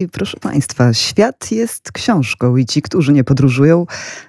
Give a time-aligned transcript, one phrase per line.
[0.00, 3.86] I proszę Państwa, świat jest książką i ci, którzy nie podróżują,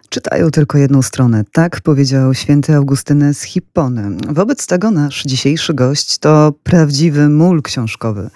[0.09, 1.43] czytają tylko jedną stronę.
[1.51, 4.17] Tak powiedział święty Augustynę z Hippony.
[4.29, 8.29] Wobec tego nasz dzisiejszy gość to prawdziwy mól książkowy.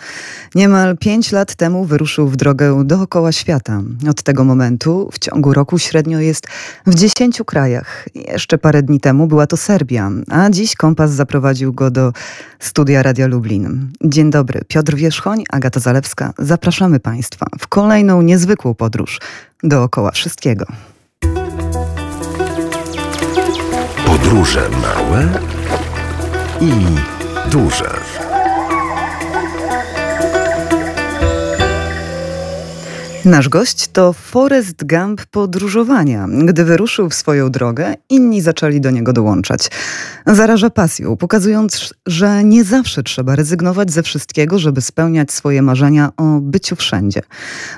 [0.56, 3.82] Niemal pięć lat temu wyruszył w drogę dookoła świata.
[4.10, 6.48] Od tego momentu w ciągu roku średnio jest
[6.88, 8.08] w dziesięciu krajach.
[8.16, 12.14] Jeszcze parę dni temu była to Serbia, a dziś kompas zaprowadził go do
[12.60, 13.92] studia Radia Lublin.
[14.04, 16.34] Dzień dobry, Piotr Wierzchoń, Agata Zalewska.
[16.38, 17.21] Zapraszamy Państwa
[17.60, 19.20] w kolejną niezwykłą podróż
[19.64, 20.66] dookoła wszystkiego.
[24.06, 25.30] Podróże małe
[26.62, 26.72] i
[27.52, 27.90] duże.
[33.26, 36.28] Nasz gość to Forrest Gump podróżowania.
[36.46, 39.72] Gdy wyruszył w swoją drogę, inni zaczęli do niego dołączać.
[40.28, 46.40] Zaraża pasją, pokazując, że nie zawsze trzeba rezygnować ze wszystkiego, żeby spełniać swoje marzenia o
[46.42, 47.22] byciu wszędzie.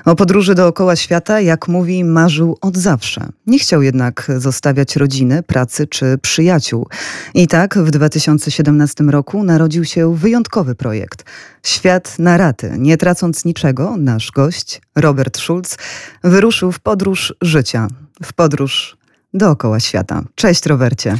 [0.04, 3.28] O podróży dookoła świata, jak mówi, marzył od zawsze.
[3.46, 6.88] Nie chciał jednak zostawiać rodziny, pracy czy przyjaciół.
[7.34, 11.24] I tak w 2017 roku narodził się wyjątkowy projekt.
[11.62, 12.72] Świat na raty.
[12.78, 15.76] Nie tracąc niczego, nasz gość, Robert Schulz,
[16.24, 17.88] wyruszył w podróż życia,
[18.22, 18.96] w podróż
[19.34, 20.22] dookoła świata.
[20.34, 21.16] Cześć, Robercie.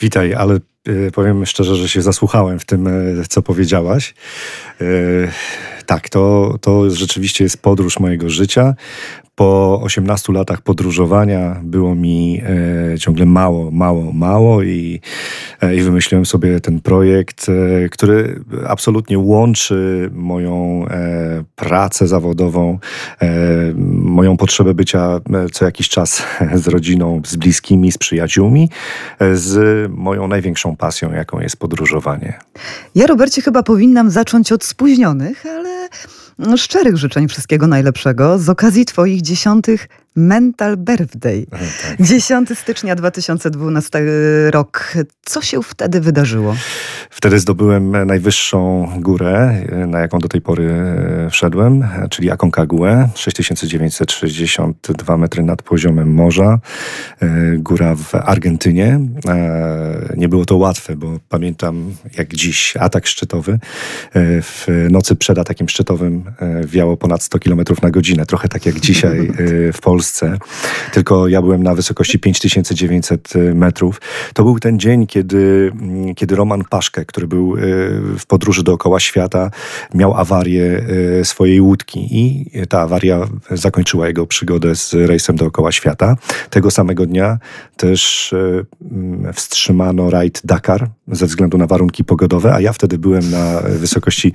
[0.00, 0.58] Witaj, ale
[0.88, 4.14] y, powiem szczerze, że się zasłuchałem w tym, y, co powiedziałaś.
[4.80, 5.28] Y,
[5.86, 8.74] tak, to, to rzeczywiście jest podróż mojego życia
[9.36, 12.42] po 18 latach podróżowania było mi
[12.94, 15.00] e, ciągle mało, mało, mało i,
[15.60, 22.78] e, i wymyśliłem sobie ten projekt, e, który absolutnie łączy moją e, pracę zawodową,
[23.22, 23.28] e,
[23.92, 26.22] moją potrzebę bycia e, co jakiś czas
[26.64, 28.70] z rodziną, z bliskimi, z przyjaciółmi,
[29.32, 32.38] z moją największą pasją, jaką jest podróżowanie.
[32.94, 35.75] Ja, Robercie, chyba powinnam zacząć od spóźnionych, ale
[36.56, 41.46] szczerych życzeń wszystkiego najlepszego z okazji Twoich dziesiątych Mental Birthday.
[41.50, 41.60] Tak.
[42.00, 44.02] 10 stycznia 2012
[44.50, 44.94] rok.
[45.24, 46.56] Co się wtedy wydarzyło?
[47.10, 55.42] Wtedy zdobyłem najwyższą górę, na jaką do tej pory e, wszedłem, czyli Aconcagua, 6962 metry
[55.42, 56.58] nad poziomem morza.
[57.22, 59.00] E, góra w Argentynie.
[59.28, 63.58] E, nie było to łatwe, bo pamiętam jak dziś atak szczytowy.
[64.42, 66.24] W nocy przed atakiem szczytowym
[66.64, 68.26] wiało ponad 100 km na godzinę.
[68.26, 69.30] Trochę tak jak dzisiaj
[69.72, 70.38] w Polsce Polsce,
[70.92, 74.00] tylko ja byłem na wysokości 5900 metrów.
[74.34, 77.60] To był ten dzień, kiedy, mm, kiedy Roman Paszkę, który był e,
[78.18, 79.50] w podróży dookoła świata,
[79.94, 80.84] miał awarię
[81.20, 86.16] e, swojej łódki i ta awaria zakończyła jego przygodę z rejsem dookoła świata.
[86.50, 87.38] Tego samego dnia
[87.76, 93.30] też e, mm, wstrzymano rajd Dakar ze względu na warunki pogodowe, a ja wtedy byłem
[93.30, 94.32] na wysokości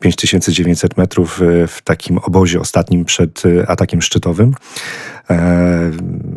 [0.00, 4.54] 5900 metrów w takim obozie ostatnim przed atakiem szczytowym.
[5.30, 5.90] E,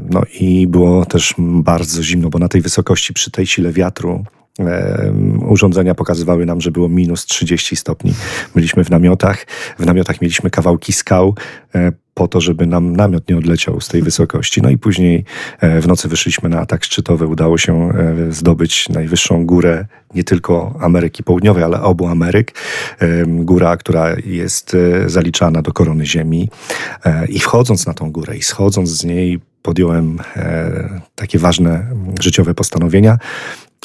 [0.09, 4.23] no i było też bardzo zimno, bo na tej wysokości, przy tej sile wiatru,
[4.59, 5.13] e,
[5.47, 8.13] urządzenia pokazywały nam, że było minus 30 stopni.
[8.55, 9.45] Byliśmy w namiotach.
[9.79, 11.35] W namiotach mieliśmy kawałki skał
[11.75, 14.61] e, po to, żeby nam namiot nie odleciał z tej wysokości.
[14.61, 15.25] No i później
[15.61, 17.27] w nocy wyszliśmy na atak szczytowy.
[17.27, 17.93] Udało się
[18.29, 19.85] zdobyć najwyższą górę
[20.15, 22.53] nie tylko Ameryki Południowej, ale obu Ameryk.
[23.27, 26.49] Góra, która jest zaliczana do korony Ziemi.
[27.29, 31.85] I wchodząc na tą górę i schodząc z niej, podjąłem e, takie ważne
[32.19, 33.17] życiowe postanowienia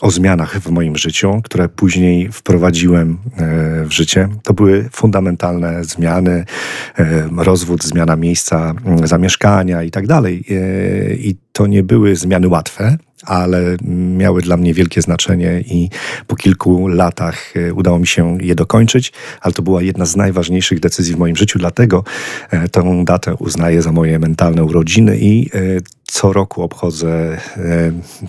[0.01, 4.29] o zmianach w moim życiu, które później wprowadziłem e, w życie.
[4.43, 6.45] To były fundamentalne zmiany,
[6.99, 10.45] e, rozwód, zmiana miejsca zamieszkania i tak dalej.
[11.19, 12.97] I to nie były zmiany łatwe,
[13.27, 13.77] ale
[14.17, 15.91] miały dla mnie wielkie znaczenie i
[16.27, 20.81] po kilku latach e, udało mi się je dokończyć, ale to była jedna z najważniejszych
[20.81, 22.05] decyzji w moim życiu, dlatego
[22.51, 25.59] e, tę datę uznaję za moje mentalne urodziny i e,
[26.05, 27.39] co roku obchodzę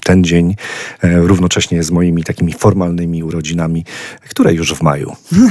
[0.03, 0.56] ten dzień
[1.03, 3.86] równocześnie z moimi takimi formalnymi urodzinami,
[4.30, 5.16] które już w maju.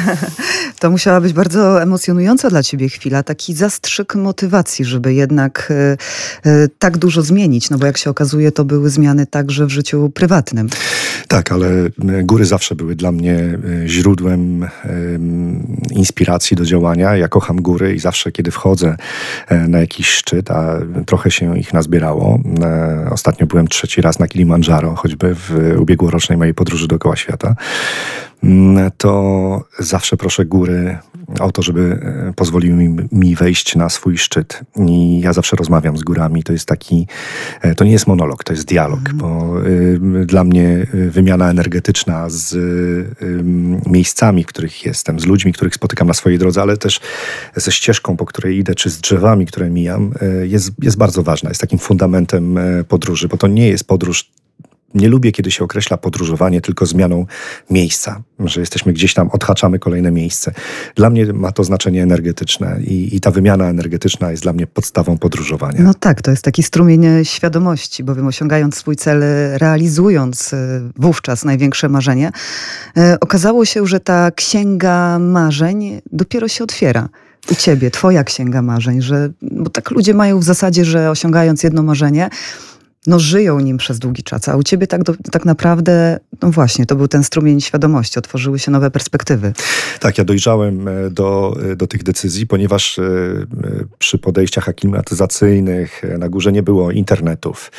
[0.79, 5.73] To musiała być bardzo emocjonująca dla ciebie chwila, taki zastrzyk motywacji, żeby jednak
[6.79, 10.69] tak dużo zmienić, no bo jak się okazuje, to były zmiany także w życiu prywatnym.
[11.29, 11.91] Tak, ale e,
[12.23, 13.59] góry zawsze były dla mnie e,
[13.89, 14.69] źródłem
[15.91, 17.17] inspiracji do działania.
[17.17, 18.97] Ja kocham góry i zawsze, kiedy wchodzę
[19.49, 22.41] e, na jakiś szczyt, a trochę się ich nazbierało.
[23.11, 27.55] Ostatnio byłem trzeci raz na Kilimandżaro, choćby w ubiegłorocznej mojej podróży dookoła świata.
[28.45, 30.99] Mm, to zawsze proszę góry
[31.41, 31.99] o to, żeby
[32.29, 34.61] e, pozwoliły mi, wejść na swój szczyt.
[34.77, 36.43] I ja zawsze rozmawiam z górami.
[36.43, 37.07] To jest taki,
[37.61, 39.19] e, to nie jest monolog, to jest dialog, mhm.
[39.19, 42.57] bo y, dla mnie wymiana energetyczna z
[43.87, 47.01] miejscami, w których jestem, z ludźmi, których spotykam na swojej drodze, ale też
[47.57, 51.51] ze ścieżką, po której idę, czy z drzewami, które mijam, jest, jest bardzo ważna.
[51.51, 52.59] Jest takim fundamentem
[52.89, 54.31] podróży, bo to nie jest podróż
[54.95, 57.27] nie lubię, kiedy się określa podróżowanie tylko zmianą
[57.71, 60.53] miejsca, że jesteśmy gdzieś tam, odhaczamy kolejne miejsce.
[60.95, 65.19] Dla mnie ma to znaczenie energetyczne i, i ta wymiana energetyczna jest dla mnie podstawą
[65.19, 65.83] podróżowania.
[65.83, 69.23] No tak, to jest taki strumień świadomości, bowiem osiągając swój cel,
[69.55, 72.31] realizując e, wówczas największe marzenie,
[72.97, 77.09] e, okazało się, że ta księga marzeń dopiero się otwiera
[77.51, 81.83] u ciebie, twoja księga marzeń, że, bo tak ludzie mają w zasadzie, że osiągając jedno
[81.83, 82.31] marzenie,
[83.07, 86.87] no, żyją nim przez długi czas, a u ciebie tak, do, tak naprawdę, no właśnie,
[86.87, 89.53] to był ten strumień świadomości, otworzyły się nowe perspektywy.
[90.01, 93.03] Tak, ja dojrzałem e, do, e, do tych decyzji, ponieważ e,
[93.99, 97.73] przy podejściach aklimatyzacyjnych na górze nie było internetów,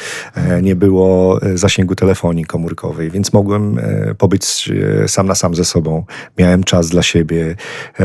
[0.62, 3.80] nie było zasięgu telefonii komórkowej, więc mogłem
[4.18, 4.72] pobyć
[5.08, 6.06] sam na sam ze sobą.
[6.38, 7.56] Miałem czas dla siebie,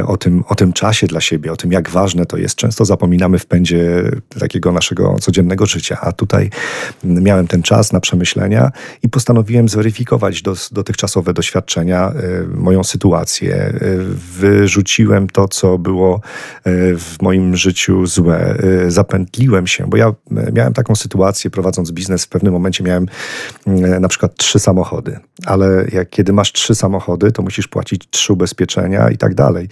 [0.06, 2.56] o tym, o tym czasie dla siebie, o tym, jak ważne to jest.
[2.56, 4.10] Często zapominamy w pędzie
[4.40, 6.50] takiego naszego codziennego życia, a tutaj
[7.08, 8.70] miałem ten czas na przemyślenia
[9.02, 13.74] i postanowiłem zweryfikować dos, dotychczasowe doświadczenia, y, moją sytuację.
[13.82, 14.04] Y,
[14.38, 16.20] wyrzuciłem to, co było y,
[16.96, 18.58] w moim życiu złe.
[18.88, 20.12] Zapętliłem się, bo ja
[20.52, 23.06] miałem taką sytuację, prowadząc biznes, w pewnym momencie miałem
[24.00, 29.10] na przykład trzy samochody, ale jak kiedy masz trzy samochody, to musisz płacić trzy ubezpieczenia
[29.10, 29.68] i tak dalej.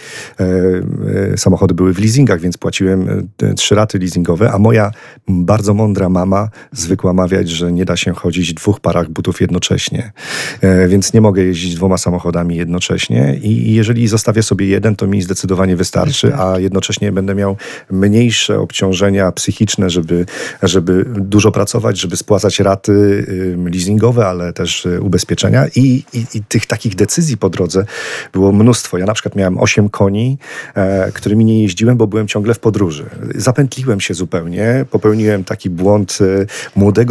[1.36, 4.90] Samochody były w leasingach, więc płaciłem trzy raty leasingowe, a moja
[5.28, 9.40] bardzo mądra mama, zwykła mama, namawiać, że nie da się chodzić w dwóch parach butów
[9.40, 10.12] jednocześnie.
[10.60, 15.22] E, więc nie mogę jeździć dwoma samochodami jednocześnie i jeżeli zostawię sobie jeden, to mi
[15.22, 17.56] zdecydowanie wystarczy, a jednocześnie będę miał
[17.90, 20.26] mniejsze obciążenia psychiczne, żeby,
[20.62, 23.26] żeby dużo pracować, żeby spłacać raty
[23.72, 27.84] leasingowe, ale też y, ubezpieczenia i, i, i tych takich decyzji po drodze
[28.32, 28.98] było mnóstwo.
[28.98, 30.38] Ja na przykład miałem 8 koni,
[30.74, 33.04] e, którymi nie jeździłem, bo byłem ciągle w podróży.
[33.34, 36.46] Zapętliłem się zupełnie, popełniłem taki błąd y,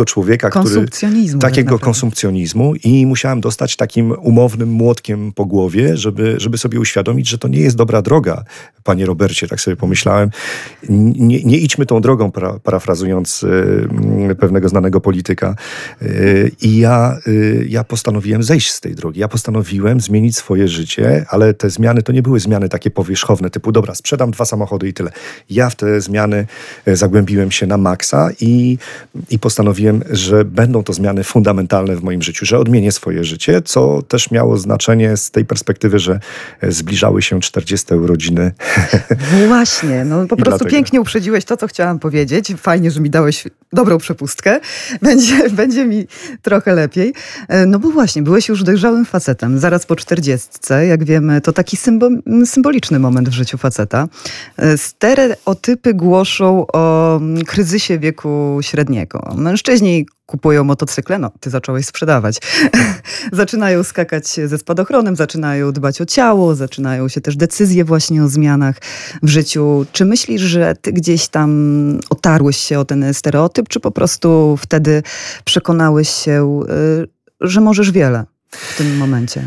[0.06, 0.86] człowieka, który...
[1.40, 7.30] Takiego tak konsumpcjonizmu i musiałem dostać takim umownym młotkiem po głowie, żeby, żeby sobie uświadomić,
[7.30, 8.44] że to nie jest dobra droga,
[8.86, 10.30] panie Robercie, tak sobie pomyślałem.
[10.90, 15.56] Nie, nie idźmy tą drogą, para, parafrazując y, pewnego znanego polityka.
[16.02, 19.20] Y, I ja, y, ja postanowiłem zejść z tej drogi.
[19.20, 23.72] Ja postanowiłem zmienić swoje życie, ale te zmiany to nie były zmiany takie powierzchowne, typu
[23.72, 25.12] dobra, sprzedam dwa samochody i tyle.
[25.50, 26.48] Ja w te zmiany
[26.88, 28.78] zagłębiłem się na maksa i,
[29.30, 34.02] i postanowiłem że będą to zmiany fundamentalne w moim życiu, że odmienię swoje życie, co
[34.02, 36.20] też miało znaczenie z tej perspektywy, że
[36.64, 38.52] zbliżały się 40 urodziny.
[39.48, 40.70] Właśnie, no po prostu dlatego.
[40.70, 42.54] pięknie uprzedziłeś to, co chciałam powiedzieć.
[42.58, 43.44] Fajnie, że mi dałeś
[43.74, 44.60] dobrą przepustkę.
[45.02, 46.08] Będzie, będzie mi
[46.42, 47.14] trochę lepiej.
[47.48, 50.50] E, no bo właśnie, byłeś już dojrzałym facetem, zaraz po 40.
[50.88, 52.10] Jak wiemy, to taki symbo
[52.46, 54.08] symboliczny moment w życiu faceta.
[54.58, 59.36] E, stereotypy głoszą o kryzysie wieku średniego.
[59.38, 62.38] Mężczyźni Mężczyźni kupują motocykle, no ty zacząłeś sprzedawać.
[63.32, 68.76] zaczynają skakać ze spadochronem, zaczynają dbać o ciało, zaczynają się też decyzje właśnie o zmianach
[69.24, 69.86] w życiu.
[69.92, 75.04] Czy myślisz, że ty gdzieś tam otarłeś się o ten stereotyp, czy po prostu wtedy
[75.44, 76.62] przekonałeś się,
[77.02, 77.08] y,
[77.42, 79.44] że możesz wiele w tym momencie?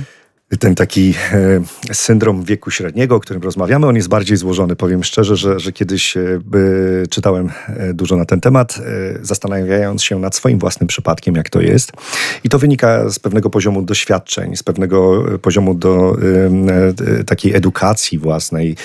[0.57, 4.77] Ten taki e, syndrom wieku średniego, o którym rozmawiamy, on jest bardziej złożony.
[4.77, 6.41] Powiem szczerze, że, że kiedyś e,
[7.11, 8.79] czytałem e, dużo na ten temat,
[9.23, 11.93] zastanawiając się nad swoim własnym przypadkiem, jak to jest.
[12.45, 16.17] I to wynika z pewnego poziomu doświadczeń, z pewnego poziomu do
[17.27, 18.77] takiej edukacji własnej,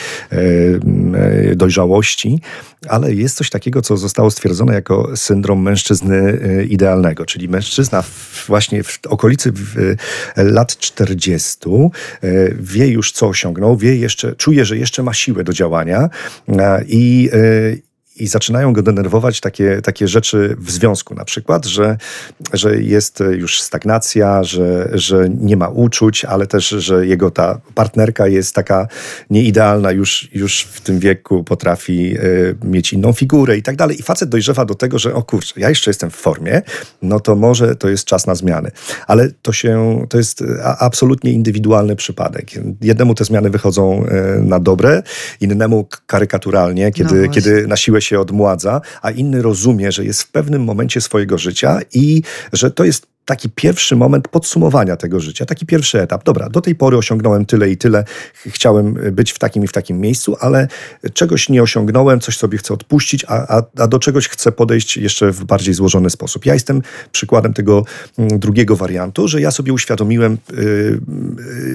[1.56, 2.42] dojrzałości,
[2.90, 6.40] ale jest coś takiego, co zostało stwierdzone jako syndrom mężczyzny
[6.70, 8.04] idealnego, czyli mężczyzna
[8.48, 9.54] właśnie w okolicy
[10.36, 11.53] lat 40
[12.24, 12.30] E,
[12.60, 16.10] wie już co osiągnął, wie jeszcze, czuje, że jeszcze ma siłę do działania
[16.48, 21.98] e, i e, i zaczynają go denerwować takie, takie rzeczy w związku, na przykład, że,
[22.54, 28.28] że jest już stagnacja, że, że nie ma uczuć, ale też, że jego ta partnerka
[28.28, 28.88] jest taka
[29.30, 34.00] nieidealna, już, już w tym wieku potrafi y, mieć inną figurę i tak dalej.
[34.00, 36.62] I facet dojrzewa do tego, że o kurczę, ja jeszcze jestem w formie,
[37.02, 38.72] no to może to jest czas na zmiany.
[39.08, 40.44] Ale to się, to jest
[40.80, 42.52] absolutnie indywidualny przypadek.
[42.82, 45.04] Jednemu te zmiany wychodzą y, na dobre,
[45.42, 50.32] innemu karykaturalnie, kiedy, no kiedy na siłę się odmładza, a inny rozumie, że jest w
[50.32, 52.22] pewnym momencie swojego życia i
[52.54, 56.24] że to jest taki pierwszy moment podsumowania tego życia, taki pierwszy etap.
[56.24, 58.04] Dobra, do tej pory osiągnąłem tyle i tyle,
[58.34, 60.68] chciałem być w takim i w takim miejscu, ale
[61.14, 65.32] czegoś nie osiągnąłem, coś sobie chcę odpuścić, a, a, a do czegoś chcę podejść jeszcze
[65.32, 66.46] w bardziej złożony sposób.
[66.46, 67.86] Ja jestem przykładem tego
[68.18, 71.00] mm, drugiego wariantu, że ja sobie uświadomiłem y,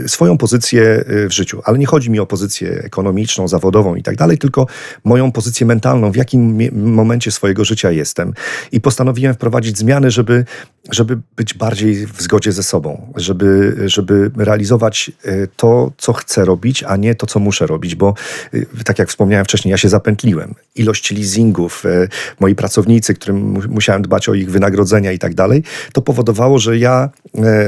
[0.05, 4.03] y, swoją pozycję y, w życiu, ale nie chodzi mi o pozycję ekonomiczną, zawodową i
[4.03, 4.67] tak dalej, tylko
[5.05, 6.59] moją pozycję mentalną, w jakim
[6.93, 8.33] momencie swojego życia jestem.
[8.73, 10.45] I postanowiłem wprowadzić zmiany, żeby,
[10.91, 16.85] żeby być bardziej w zgodzie ze sobą, żeby, żeby realizować e, to, co chcę robić,
[16.85, 18.15] a nie to, co muszę robić, bo
[18.55, 20.55] e, tak jak wspomniałem wcześniej, ja się zapętliłem.
[20.75, 22.09] Ilość leasingów, e,
[22.41, 27.11] moi pracownicy, którym musiałem dbać o ich wynagrodzenia i tak dalej, to powodowało, że ja,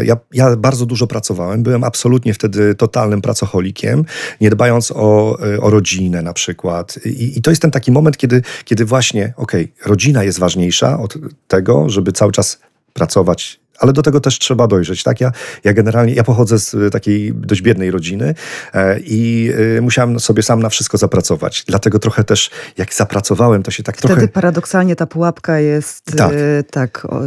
[0.05, 1.63] ja, ja bardzo dużo pracowałem.
[1.63, 4.05] Byłem absolutnie wtedy totalnym pracocholikiem,
[4.41, 6.99] nie dbając o, o rodzinę na przykład.
[7.05, 10.99] I, I, to jest ten taki moment, kiedy, kiedy właśnie, okej, okay, rodzina jest ważniejsza
[11.01, 11.15] od
[11.49, 12.59] tego, żeby cały czas
[12.93, 15.03] pracować ale do tego też trzeba dojrzeć.
[15.03, 15.21] Tak?
[15.21, 15.33] Ja,
[15.65, 18.35] ja generalnie, ja pochodzę z y, takiej dość biednej rodziny
[18.75, 21.65] e, i y, musiałem sobie sam na wszystko zapracować.
[21.67, 24.21] Dlatego trochę też, jak zapracowałem, to się tak Wtedy trochę...
[24.21, 27.21] Wtedy paradoksalnie ta pułapka jest tak, y, tak o,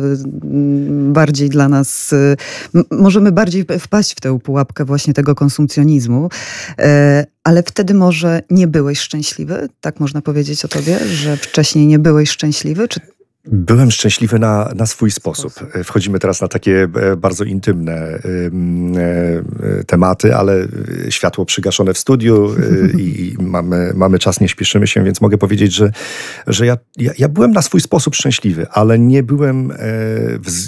[0.91, 2.15] bardziej dla nas...
[2.91, 6.29] możemy bardziej wpaść w tę pułapkę właśnie tego konsumpcjonizmu,
[6.79, 9.69] e, ale wtedy może nie byłeś szczęśliwy?
[9.81, 12.87] Tak można powiedzieć o tobie, że wcześniej nie byłeś szczęśliwy?
[12.87, 12.99] Czy
[13.45, 15.53] Byłem szczęśliwy na, na swój sposób.
[15.83, 18.19] Wchodzimy teraz na takie e, bardzo intymne e,
[19.79, 20.67] e, tematy, ale
[21.09, 22.55] światło przygaszone w studiu
[22.97, 25.91] i mamy, mamy czas, nie śpieszymy się, więc mogę powiedzieć, że,
[26.47, 29.73] że ja, ja, ja byłem na swój sposób szczęśliwy, ale nie byłem,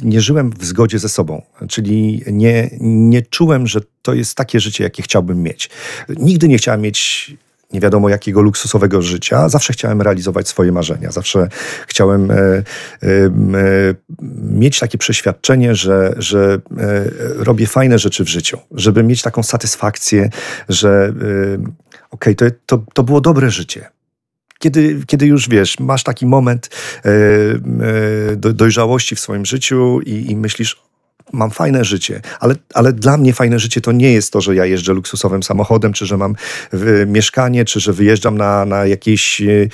[0.03, 1.41] nie żyłem w zgodzie ze sobą.
[1.69, 5.69] Czyli nie, nie czułem, że to jest takie życie, jakie chciałbym mieć.
[6.09, 7.31] Nigdy nie chciałem mieć
[7.73, 9.49] nie wiadomo jakiego luksusowego życia.
[9.49, 11.11] Zawsze chciałem realizować swoje marzenia.
[11.11, 11.47] Zawsze
[11.87, 12.63] chciałem e, e,
[13.03, 13.95] e,
[14.51, 17.03] mieć takie przeświadczenie, że, że e,
[17.43, 18.57] robię fajne rzeczy w życiu.
[18.71, 20.29] Żeby mieć taką satysfakcję,
[20.69, 21.53] że e,
[22.11, 23.89] okej, okay, to, to, to było dobre życie.
[24.59, 26.69] Kiedy, kiedy już wiesz, masz taki moment
[27.05, 30.84] e, dojrzałości w swoim życiu i, i myślisz,
[31.33, 34.65] mam fajne życie, ale, ale dla mnie fajne życie to nie jest to, że ja
[34.65, 36.35] jeżdżę luksusowym samochodem, czy że mam
[36.73, 39.69] y, mieszkanie, czy że wyjeżdżam na, na jakiś y,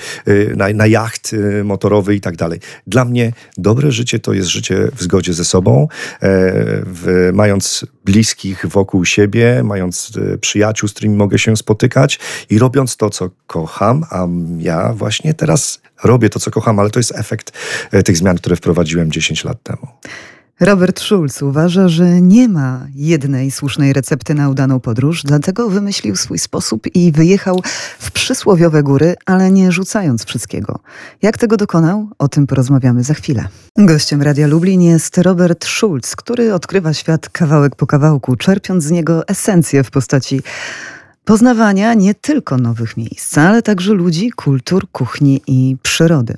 [0.56, 2.60] na, na jacht y, motorowy i tak dalej.
[2.86, 5.88] Dla mnie dobre życie to jest życie w zgodzie ze sobą,
[6.22, 12.18] e, mając bliskich wokół siebie, mając e, przyjaciół, z którymi mogę się spotykać
[12.50, 14.26] i robiąc to, co kocham, a
[14.58, 17.52] ja właśnie teraz robię to, co kocham, ale to jest efekt
[17.92, 19.86] e, tych zmian, które wprowadziłem 10 lat temu.
[20.60, 26.38] Robert Schulz uważa, że nie ma jednej słusznej recepty na udaną podróż, dlatego wymyślił swój
[26.38, 27.62] sposób i wyjechał
[27.98, 30.78] w przysłowiowe góry, ale nie rzucając wszystkiego.
[31.22, 32.08] Jak tego dokonał?
[32.18, 33.48] O tym porozmawiamy za chwilę.
[33.78, 39.28] Gościem Radia Lublin jest Robert Schulz, który odkrywa świat kawałek po kawałku, czerpiąc z niego
[39.28, 40.42] esencję w postaci
[41.24, 46.34] poznawania nie tylko nowych miejsc, ale także ludzi, kultur, kuchni i przyrody.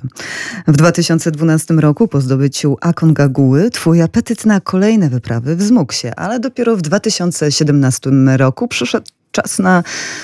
[0.67, 6.77] W 2012 roku po zdobyciu Akongaguły twój apetyt na kolejne wyprawy wzmógł się, ale dopiero
[6.77, 9.83] w 2017 roku przyszedł czas na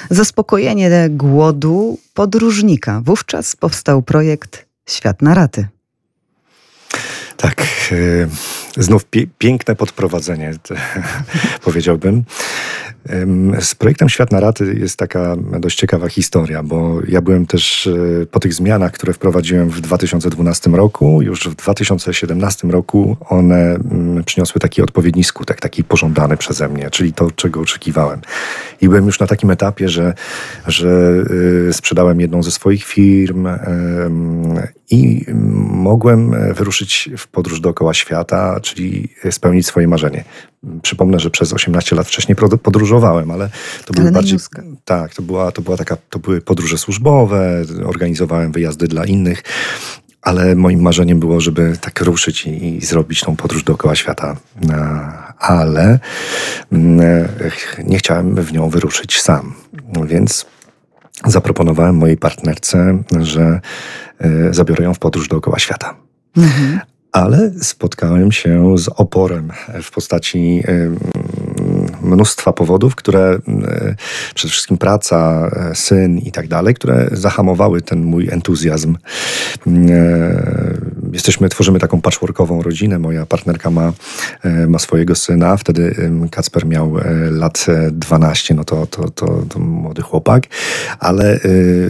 [0.10, 3.02] zaspokojenie głodu podróżnika.
[3.06, 5.68] Wówczas powstał projekt Świat na raty.
[7.38, 9.06] Tak, e, znów
[9.38, 10.54] piękne podprowadzenie,
[11.66, 12.24] powiedziałbym.
[13.60, 18.26] Z projektem Świat na Raty jest taka dość ciekawa historia, bo ja byłem też e,
[18.26, 24.62] po tych zmianach, które wprowadziłem w 2012 roku, już w 2017 roku one mm, przyniosły
[24.62, 28.22] taki odpowiedni skutek, taki pożądany przeze mnie, czyli to, czego oczekiwałem.
[28.82, 30.14] I byłem już na takim etapie, że,
[30.68, 31.14] że
[31.70, 33.48] e, sprzedałem jedną ze swoich firm
[34.92, 35.26] i
[35.72, 40.24] mogłem e, wyruszyć w podróż dookoła świata, czyli spełnić swoje marzenie.
[40.82, 42.91] Przypomnę, że przez 18 lat wcześniej podróżowałem,
[43.32, 43.50] ale
[43.86, 44.40] to były ale bardziej.
[44.86, 49.44] Tak, to, była, to, była taka, to były podróże służbowe, organizowałem wyjazdy dla innych,
[50.22, 54.36] ale moim marzeniem było, żeby tak ruszyć i, i zrobić tą podróż dookoła świata.
[55.38, 56.00] Ale
[56.72, 57.28] mm,
[57.84, 59.54] nie chciałem w nią wyruszyć sam,
[60.06, 60.46] więc
[61.26, 63.62] zaproponowałem mojej partnerce, że
[64.20, 65.96] e, zabiorę ją w podróż dookoła świata.
[66.38, 66.80] Mhm
[67.12, 69.52] ale spotkałem się z oporem
[69.84, 70.64] w postaci
[72.04, 73.40] mnóstwa powodów, które
[74.36, 78.98] przede wszystkim praca, e, syn i tak dalej, które zahamowały ten mój entuzjazm.
[81.14, 83.00] jesteśmy, tworzymy taką patchworkową rodzinę.
[83.00, 83.94] Moja partnerka ma,
[84.68, 85.58] ma swojego syna.
[85.58, 85.96] Wtedy
[86.32, 86.96] Kacper miał
[87.32, 90.44] lat 12, no to, to, to, to młody chłopak.
[91.00, 91.40] Ale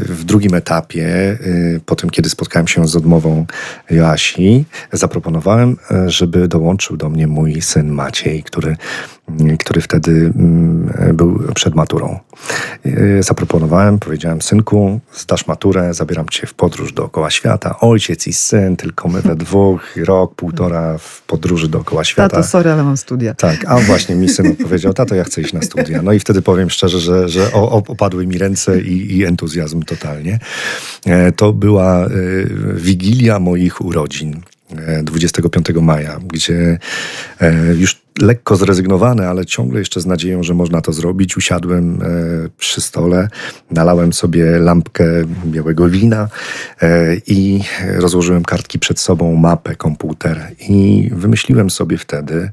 [0.05, 1.37] w drugim etapie,
[1.85, 3.45] po tym, kiedy spotkałem się z odmową
[3.89, 5.77] Joasi, zaproponowałem,
[6.07, 8.75] żeby dołączył do mnie mój syn Maciej, który
[9.59, 12.19] który wtedy mm, był przed maturą.
[12.85, 17.79] E, zaproponowałem, powiedziałem, synku, zdasz maturę, zabieram cię w podróż dookoła świata.
[17.79, 22.29] Ojciec i syn, tylko my we dwóch, rok, półtora w podróży dookoła świata.
[22.29, 23.33] Tato, sorry, ale mam studia.
[23.33, 26.01] Tak, a właśnie mi syn odpowiedział, tato, ja chcę iść na studia.
[26.01, 27.53] No i wtedy powiem szczerze, że, że
[27.87, 30.39] opadły mi ręce i, i entuzjazm totalnie.
[31.05, 32.09] E, to była e,
[32.75, 34.41] wigilia moich urodzin.
[35.03, 36.79] 25 maja, gdzie
[37.77, 41.37] już lekko zrezygnowany, ale ciągle jeszcze z nadzieją, że można to zrobić.
[41.37, 42.05] Usiadłem e,
[42.57, 43.27] przy stole,
[43.71, 45.05] nalałem sobie lampkę
[45.45, 46.27] białego wina
[46.81, 47.63] e, i
[47.95, 52.51] rozłożyłem kartki przed sobą, mapę, komputer i wymyśliłem sobie wtedy,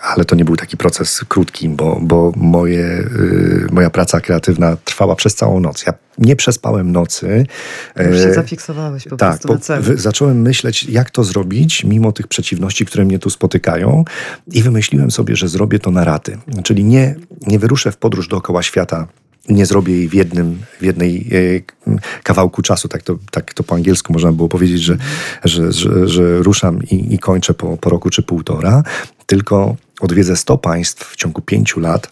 [0.00, 5.16] ale to nie był taki proces krótki, bo, bo moje, y, moja praca kreatywna trwała
[5.16, 5.86] przez całą noc.
[5.86, 7.46] Ja nie przespałem nocy.
[7.96, 12.28] Już się e, zafiksowałeś po tak, prostu na zacząłem myśleć, jak to zrobić, mimo tych
[12.28, 14.04] przeciwności, które mnie tu spotykają
[14.46, 16.38] i wymyśliłem sobie, że zrobię to na raty.
[16.62, 17.14] Czyli nie,
[17.46, 19.06] nie wyruszę w podróż dookoła świata
[19.48, 21.28] nie zrobię jej w jednym, w jednej
[21.86, 21.92] e,
[22.22, 24.96] kawałku czasu, tak to, tak to po angielsku można było powiedzieć, że,
[25.44, 28.82] że, że, że ruszam i, i kończę po, po roku czy półtora,
[29.26, 32.11] tylko odwiedzę 100 państw w ciągu pięciu lat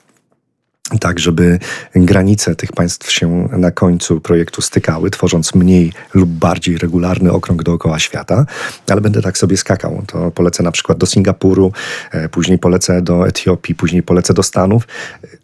[0.99, 1.59] tak żeby
[1.95, 7.99] granice tych państw się na końcu projektu stykały, tworząc mniej lub bardziej regularny okrąg dookoła
[7.99, 8.47] świata,
[8.89, 10.03] ale będę tak sobie skakał.
[10.07, 11.73] To polecę na przykład do Singapuru,
[12.13, 14.89] e, później polecę do Etiopii, później polecę do Stanów,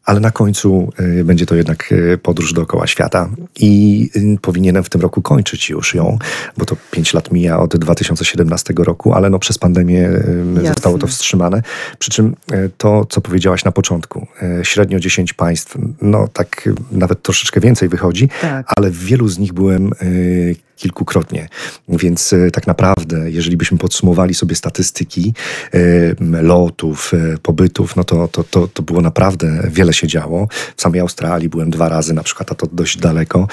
[0.05, 3.29] ale na końcu e, będzie to jednak e, podróż dookoła świata
[3.61, 4.11] i
[4.43, 6.19] powinienem w tym roku kończyć już ją,
[6.57, 10.11] bo to 5 lat mija od 2017 roku, ale no przez pandemię
[10.55, 10.69] Jasne.
[10.69, 11.63] zostało to wstrzymane.
[11.99, 12.37] Przy czym
[12.79, 14.27] to, co powiedziałaś na początku,
[14.63, 18.67] średnio 10 państw, no tak nawet troszeczkę więcej wychodzi, tak.
[18.77, 21.49] ale w wielu z nich byłem y, kilkukrotnie.
[21.89, 25.35] Więc e, tak naprawdę, jeżeli byśmy podsumowali sobie statystyki
[25.73, 30.49] e, lotów, e, pobytów, no to, to, to, to było naprawdę wiele się działo.
[30.77, 33.49] W samej Australii byłem dwa razy, na przykład, a to dość daleko.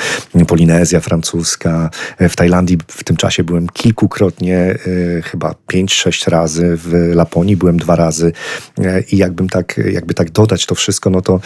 [0.47, 1.89] Polinezja francuska.
[2.19, 4.77] W Tajlandii w tym czasie byłem kilkukrotnie,
[5.23, 6.77] chyba pięć, sześć razy.
[6.77, 8.31] W Laponii byłem dwa razy.
[9.11, 11.39] I jakbym tak, jakby tak dodać to wszystko, no to,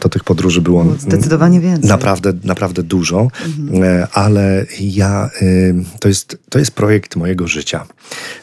[0.00, 1.88] to tych podróży było zdecydowanie więcej.
[1.88, 3.28] Naprawdę, naprawdę dużo.
[3.46, 4.06] Mhm.
[4.12, 5.09] Ale ja
[6.00, 7.86] to, jest, to jest projekt mojego życia.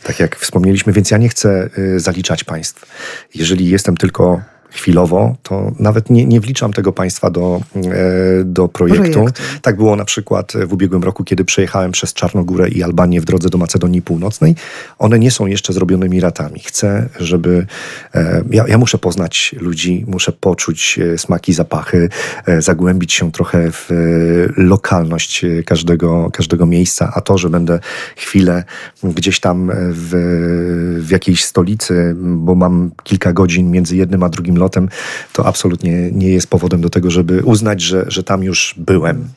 [0.04, 2.86] Tak jak wspomnieliśmy, więc ja nie chcę y, zaliczać państw.
[3.36, 9.26] Jeżeli jestem tylko chwilowo, to nawet nie, nie wliczam tego państwa do, e, do projektu.
[9.62, 13.50] Tak było na przykład w ubiegłym roku, kiedy przejechałem przez Czarnogórę i Albanię w drodze
[13.50, 14.56] do Macedonii Północnej.
[15.00, 16.60] One nie są jeszcze zrobionymi ratami.
[16.60, 17.66] Chcę, żeby...
[18.16, 22.10] E, ja, ja muszę poznać ludzi, muszę poczuć e, smaki, zapachy,
[22.60, 23.90] zagłębić się trochę w
[24.58, 27.80] lokalność każdego, każdego miejsca, a to, że będę
[28.16, 28.64] chwilę
[29.04, 30.12] gdzieś tam w,
[31.00, 34.90] w jakiejś stolicy, bo mam kilka godzin między jednym a drugim lotem,
[35.34, 39.28] to absolutnie nie jest powodem do tego, żeby uznać, że, że tam już byłem.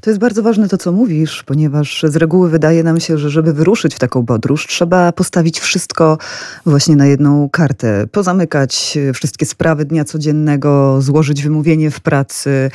[0.00, 3.52] To jest bardzo ważne to, co mówisz, ponieważ z reguły wydaje nam się, że żeby
[3.52, 6.18] wyruszyć w taką podróż, trzeba postawić wszystko
[6.66, 8.06] właśnie na jedną kartę.
[8.12, 12.70] Pozamykać wszystkie sprawy dnia codziennego, złożyć wymówienie w pracy,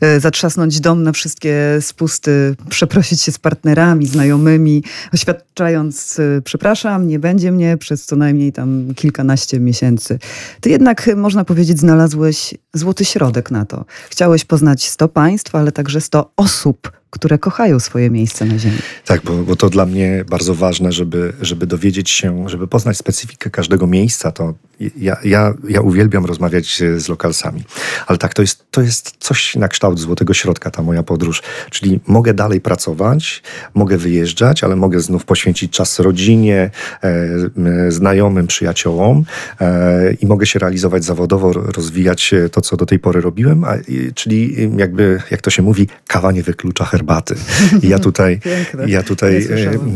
[0.00, 7.18] e, zatrzasnąć dom na wszystkie spusty, przeprosić się z partnerami, znajomymi, oświadczając, e, przepraszam, nie
[7.18, 10.18] będzie mnie przez co najmniej tam kilkanaście miesięcy.
[10.60, 13.84] Ty jednak, można powiedzieć, znalazłeś złoty środek na to.
[14.10, 16.69] Chciałeś poznać 100 państw, ale także 100 osób osób,
[17.10, 18.78] które kochają swoje miejsce na Ziemi.
[19.04, 23.50] Tak, bo, bo to dla mnie bardzo ważne, żeby, żeby dowiedzieć się, żeby poznać specyfikę
[23.50, 24.32] każdego miejsca.
[24.32, 24.54] To
[24.96, 27.64] ja, ja, ja uwielbiam rozmawiać z lokalsami,
[28.06, 31.42] ale tak, to jest, to jest coś na kształt złotego środka, ta moja podróż.
[31.70, 33.42] Czyli mogę dalej pracować,
[33.74, 36.70] mogę wyjeżdżać, ale mogę znów poświęcić czas rodzinie,
[37.02, 39.24] e, znajomym, przyjaciołom
[39.60, 43.74] e, i mogę się realizować zawodowo, rozwijać to, co do tej pory robiłem, a,
[44.14, 47.34] czyli jakby, jak to się mówi, kawa nie wyklucza herbaty.
[47.82, 48.40] I ja tutaj,
[48.86, 49.48] ja tutaj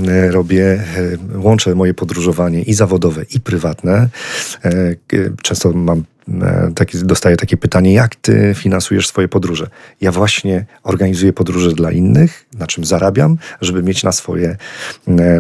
[0.09, 0.85] e, robię,
[1.35, 4.09] e, łączę moje podróżowanie i zawodowe, i prywatne.
[4.63, 4.74] E,
[5.43, 6.05] często mam
[6.75, 9.69] takie, dostaję takie pytanie, jak ty finansujesz swoje podróże?
[10.01, 14.57] Ja właśnie organizuję podróże dla innych, na czym zarabiam, żeby mieć na swoje,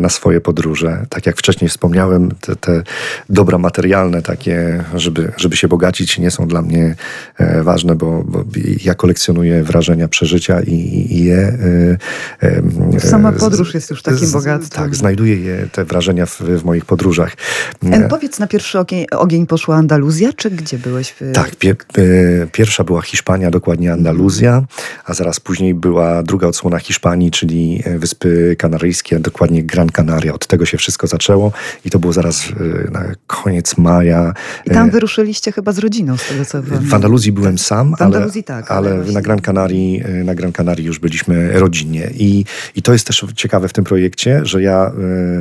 [0.01, 1.07] na swoje podróże.
[1.09, 2.83] Tak jak wcześniej wspomniałem, te, te
[3.29, 6.94] dobra materialne takie, żeby, żeby się bogacić, nie są dla mnie
[7.62, 8.44] ważne, bo, bo
[8.85, 10.73] ja kolekcjonuję wrażenia, przeżycia i,
[11.11, 11.59] i je...
[12.99, 14.85] Sama podróż jest już takim bogactwem.
[14.85, 17.37] Tak, znajduję je, te wrażenia w, w moich podróżach.
[18.11, 21.10] Powiedz, na pierwszy ogień, ogień poszła Andaluzja, czy gdzie byłeś?
[21.10, 21.32] W...
[21.32, 21.76] Tak, pie,
[22.52, 24.64] pierwsza była Hiszpania, dokładnie Andaluzja,
[25.04, 30.34] a zaraz później była druga odsłona Hiszpanii, czyli Wyspy Kanaryjskie, dokładnie Gran Canaria.
[30.34, 31.52] Od tego się wszystko zaczęło
[31.84, 32.48] i to było zaraz
[32.92, 34.34] na koniec maja.
[34.66, 38.70] I tam wyruszyliście chyba z rodziną, z tego co W Andaluzji byłem sam, ale, tak,
[38.70, 42.10] ale, na Gran Canarii, na Gran Canarii już byliśmy rodzinnie.
[42.14, 42.44] I,
[42.76, 44.92] I to jest też ciekawe w tym projekcie, że ja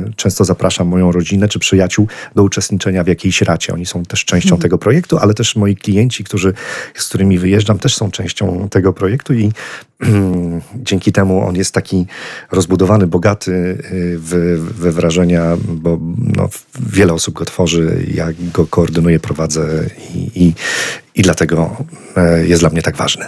[0.08, 3.74] y, często zapraszam moją rodzinę czy przyjaciół do uczestniczenia w jakiejś racie.
[3.74, 4.62] Oni są też częścią hmm.
[4.62, 6.52] tego projektu, ale też moi klienci, którzy,
[6.94, 9.52] z którymi wyjeżdżam, też są częścią tego projektu i
[10.88, 12.06] dzięki temu on jest taki
[12.52, 13.78] rozbudowany, bogaty y,
[14.18, 15.98] w, we wrażenia, bo
[16.36, 16.48] no,
[16.80, 20.54] wiele osób go tworzy, ja go koordynuję, prowadzę i, i,
[21.14, 21.76] i dlatego
[22.16, 23.26] e, jest dla mnie tak ważny.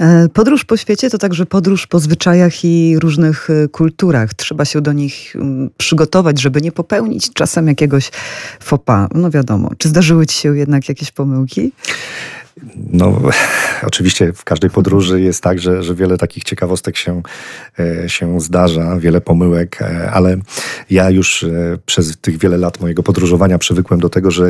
[0.00, 4.34] E, podróż po świecie to także podróż po zwyczajach i różnych e, kulturach.
[4.34, 8.10] Trzeba się do nich mm, przygotować, żeby nie popełnić czasem jakiegoś
[8.84, 9.08] pas.
[9.14, 9.70] No wiadomo.
[9.78, 11.72] Czy zdarzyły ci się jednak jakieś pomyłki?
[12.76, 13.20] No,
[13.88, 17.22] oczywiście w każdej podróży jest tak, że, że wiele takich ciekawostek się,
[17.78, 20.36] e, się zdarza, wiele pomyłek, e, ale
[20.90, 24.44] ja już e, przez tych wiele lat mojego podróżowania przywykłem do tego, że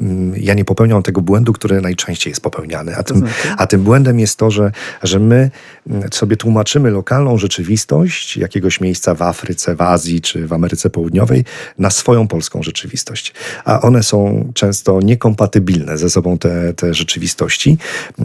[0.00, 2.96] mm, ja nie popełniam tego błędu, który najczęściej jest popełniany.
[2.96, 3.34] A tym, znaczy?
[3.56, 5.50] a tym błędem jest to, że, że my
[5.90, 11.44] mm, sobie tłumaczymy lokalną rzeczywistość jakiegoś miejsca w Afryce, w Azji czy w Ameryce Południowej
[11.78, 13.34] na swoją polską rzeczywistość.
[13.64, 17.78] A one są często niekompatybilne ze sobą te, te rzeczywistości rzeczywistości.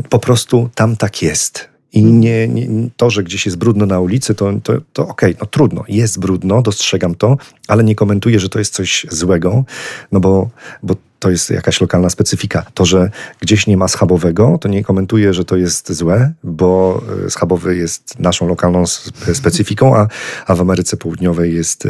[0.09, 1.69] Po prostu tam tak jest.
[1.93, 2.19] I mhm.
[2.19, 5.47] nie, nie, to, że gdzieś jest brudno na ulicy, to, to, to okej, okay, no
[5.47, 9.63] trudno, jest brudno, dostrzegam to, ale nie komentuję, że to jest coś złego,
[10.11, 10.49] no bo,
[10.83, 12.65] bo to jest jakaś lokalna specyfika.
[12.73, 17.29] To, że gdzieś nie ma schabowego, to nie komentuję, że to jest złe, bo e,
[17.29, 18.85] schabowy jest naszą lokalną
[19.33, 20.07] specyfiką, a,
[20.47, 21.89] a w Ameryce Południowej jest, e,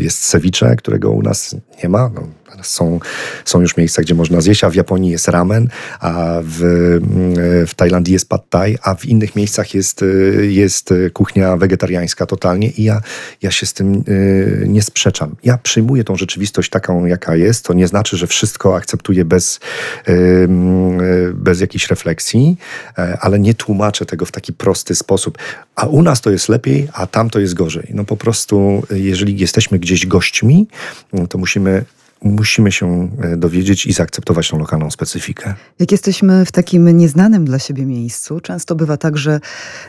[0.00, 2.10] jest ceviche, którego u nas nie ma.
[2.14, 2.22] No,
[2.62, 3.00] są,
[3.44, 5.68] są już miejsca, gdzie można zjeść, a w Japonii jest ramen,
[6.00, 6.58] a w,
[7.68, 10.04] w Tajlandii jest pad thai, a w innych miejscach jest,
[10.48, 13.00] jest kuchnia wegetariańska totalnie i ja,
[13.42, 15.36] ja się z tym y, nie sprzeczam.
[15.44, 17.64] Ja przyjmuję tą rzeczywistość taką, jaka jest.
[17.64, 19.60] To nie znaczy, że wszystko akceptuję bez,
[20.08, 20.48] y,
[21.34, 22.56] bez jakiejś refleksji,
[22.98, 25.38] e, ale nie tłumaczę tego w taki prosty sposób.
[25.76, 27.86] A u nas to jest lepiej, a tam to jest gorzej.
[27.94, 30.66] No po prostu, jeżeli jesteśmy gdzieś gośćmi,
[31.28, 31.84] to musimy
[32.24, 35.54] musimy się e, dowiedzieć i zaakceptować tą lokalną specyfikę.
[35.78, 39.40] Jak jesteśmy w takim nieznanym dla siebie miejscu, często bywa tak, że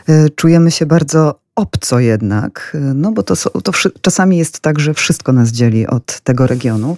[0.08, 4.94] e, czujemy się bardzo obco jednak, e, no bo to, to czasami jest tak, że
[4.94, 6.96] wszystko nas dzieli od tego regionu,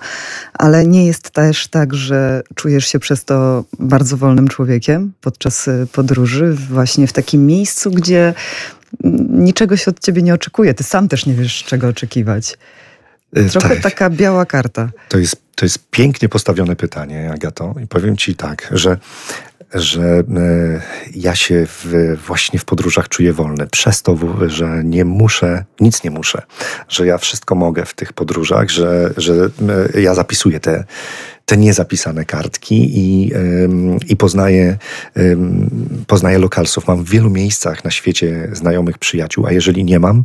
[0.52, 6.54] ale nie jest też tak, że czujesz się przez to bardzo wolnym człowiekiem podczas podróży,
[6.54, 8.34] właśnie w takim miejscu, gdzie
[9.30, 10.74] niczego się od ciebie nie oczekuje.
[10.74, 12.56] Ty sam też nie wiesz, czego oczekiwać.
[13.36, 13.82] Y, Trochę tak.
[13.82, 14.90] taka biała karta.
[15.08, 17.74] To jest, to jest pięknie postawione pytanie, Agato.
[17.84, 18.96] I powiem ci tak, że,
[19.74, 20.22] że e,
[21.14, 23.66] ja się w, właśnie w podróżach czuję wolny.
[23.66, 26.42] Przez to, że nie muszę, nic nie muszę.
[26.88, 29.32] Że ja wszystko mogę w tych podróżach, że, że
[29.94, 30.84] e, ja zapisuję te,
[31.44, 33.32] te niezapisane kartki i,
[34.08, 34.76] i poznaję,
[36.06, 36.86] poznaję lokalsów.
[36.86, 40.22] Mam w wielu miejscach na świecie znajomych przyjaciół, a jeżeli nie mam,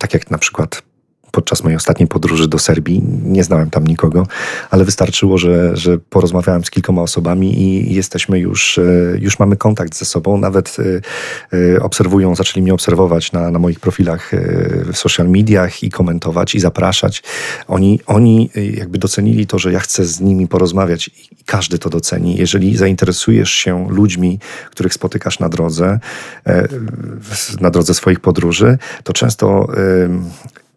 [0.00, 0.82] tak jak na przykład
[1.30, 3.02] podczas mojej ostatniej podróży do Serbii.
[3.24, 4.26] Nie znałem tam nikogo,
[4.70, 8.82] ale wystarczyło, że, że porozmawiałem z kilkoma osobami i jesteśmy już, e,
[9.18, 10.38] już mamy kontakt ze sobą.
[10.38, 10.76] Nawet
[11.52, 14.30] e, e, obserwują, zaczęli mnie obserwować na, na moich profilach
[14.92, 17.22] w social mediach i komentować i zapraszać.
[17.68, 22.36] Oni, oni jakby docenili to, że ja chcę z nimi porozmawiać i każdy to doceni.
[22.36, 24.38] Jeżeli zainteresujesz się ludźmi,
[24.70, 25.98] których spotykasz na drodze,
[27.60, 29.68] na drodze swoich podróży, to często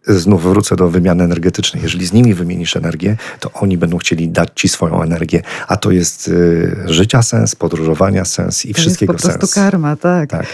[0.06, 1.82] znów wrócę do wymiany energetycznej.
[1.82, 5.90] Jeżeli z nimi wymienisz energię, to oni będą chcieli dać ci swoją energię, a to
[5.90, 9.22] jest y, życia sens, podróżowania sens i to wszystkiego sens.
[9.22, 9.64] To jest po prostu sens.
[9.64, 10.30] karma, tak.
[10.30, 10.46] tak.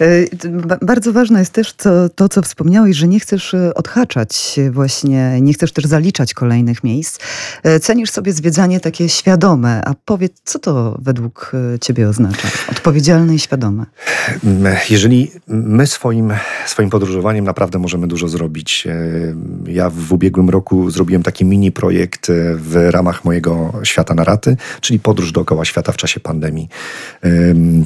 [0.00, 0.28] Y,
[0.82, 5.54] bardzo ważne jest też to, to, co wspomniałeś, że nie chcesz y, odhaczać właśnie, nie
[5.54, 7.18] chcesz też zaliczać kolejnych miejsc.
[7.66, 12.48] Y, cenisz sobie zwiedzanie takie świadome, a powiedz, co to według ciebie oznacza?
[12.70, 13.86] Odpowiedzialne i świadome.
[14.90, 16.32] Jeżeli my swoim,
[16.66, 18.88] swoim podróżowaniem naprawdę możemy dużo zrobić
[19.66, 22.26] Ja w ubiegłym roku zrobiłem taki mini projekt
[22.56, 26.68] w ramach mojego Świata na raty, czyli podróż dookoła świata w czasie pandemii.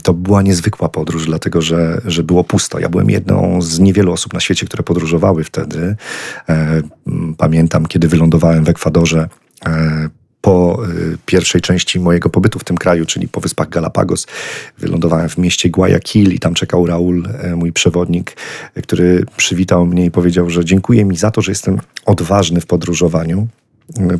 [0.02, 2.78] To była niezwykła podróż, dlatego że, że było pusto.
[2.78, 5.96] Ja byłem jedną z niewielu osób na świecie, które podróżowały wtedy.
[7.38, 9.28] Pamiętam, kiedy wylądowałem w Ekwadorze
[10.48, 14.26] po y, pierwszej części mojego pobytu w tym kraju, czyli po wyspach Galapagos,
[14.78, 18.36] wylądowałem w mieście Guayaquil i tam czekał Raul, e, mój przewodnik,
[18.82, 23.48] który przywitał mnie i powiedział, że dziękuję mi za to, że jestem odważny w podróżowaniu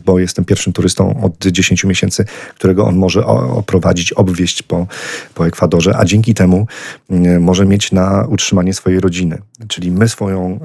[0.04, 4.86] bo jestem pierwszym turystą od 10 miesięcy, którego on może oprowadzić, obwieść po,
[5.34, 6.66] po Ekwadorze, a dzięki temu
[7.10, 9.38] mm, może mieć na utrzymanie swojej rodziny.
[9.68, 10.60] Czyli my swoją,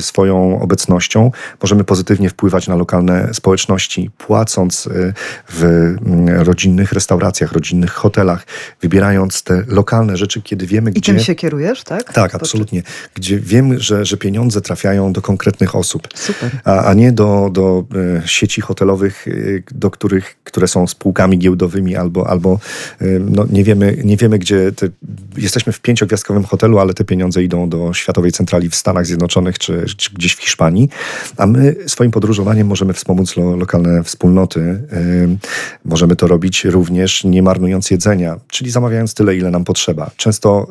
[0.00, 1.30] swoją obecnością
[1.62, 5.14] możemy pozytywnie wpływać na lokalne społeczności, płacąc y,
[5.48, 5.94] w
[6.26, 8.46] rodzinnych restauracjach, rodzinnych hotelach,
[8.80, 11.12] wybierając te lokalne rzeczy, kiedy wiemy, I gdzie...
[11.12, 12.12] I tym się kierujesz, tak?
[12.12, 12.82] Tak, absolutnie.
[13.14, 16.50] Gdzie wiemy, że, że pieniądze trafiają do konkretnych osób, Super.
[16.64, 17.84] A, a nie do, do
[18.24, 22.58] y, sieci hotelowych, y, do których, które są spółkami giełdowymi albo, albo
[23.02, 24.88] y, no, nie, wiemy, nie wiemy, gdzie te,
[25.36, 29.86] jesteśmy w pięciogwiazdkowym hotelu, ale te pieniądze idą do Światowej Centrali w Stanach Zjednoczonych czy,
[29.96, 30.88] czy gdzieś w Hiszpanii,
[31.36, 34.60] a my swoim podróżowaniem możemy wspomóc lo, lokalne wspólnoty.
[34.60, 35.38] Y,
[35.84, 40.10] możemy to robić również nie marnując jedzenia, czyli zamawiając tyle, ile nam potrzeba.
[40.16, 40.66] Często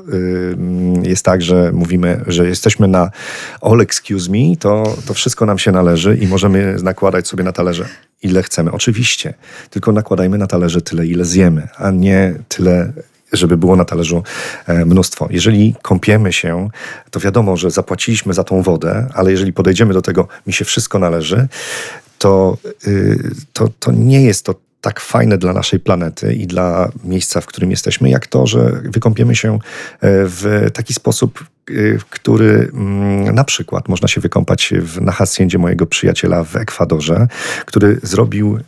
[1.03, 3.11] jest tak, że mówimy, że jesteśmy na
[3.61, 7.85] all excuse me, to, to wszystko nam się należy i możemy nakładać sobie na talerze
[8.23, 8.71] ile chcemy.
[8.71, 9.33] Oczywiście,
[9.69, 12.93] tylko nakładajmy na talerze tyle, ile zjemy, a nie tyle,
[13.33, 14.23] żeby było na talerzu
[14.67, 15.27] e, mnóstwo.
[15.31, 16.69] Jeżeli kąpiemy się,
[17.11, 20.99] to wiadomo, że zapłaciliśmy za tą wodę, ale jeżeli podejdziemy do tego, mi się wszystko
[20.99, 21.47] należy,
[22.17, 22.57] to,
[22.87, 27.45] y, to, to nie jest to tak fajne dla naszej planety i dla miejsca, w
[27.45, 29.59] którym jesteśmy, jak to, że wykąpiemy się e,
[30.01, 36.43] w taki sposób, Y, który mm, na przykład można się wykąpać na haciendzie mojego przyjaciela
[36.43, 37.27] w Ekwadorze,
[37.65, 38.61] który zrobił y,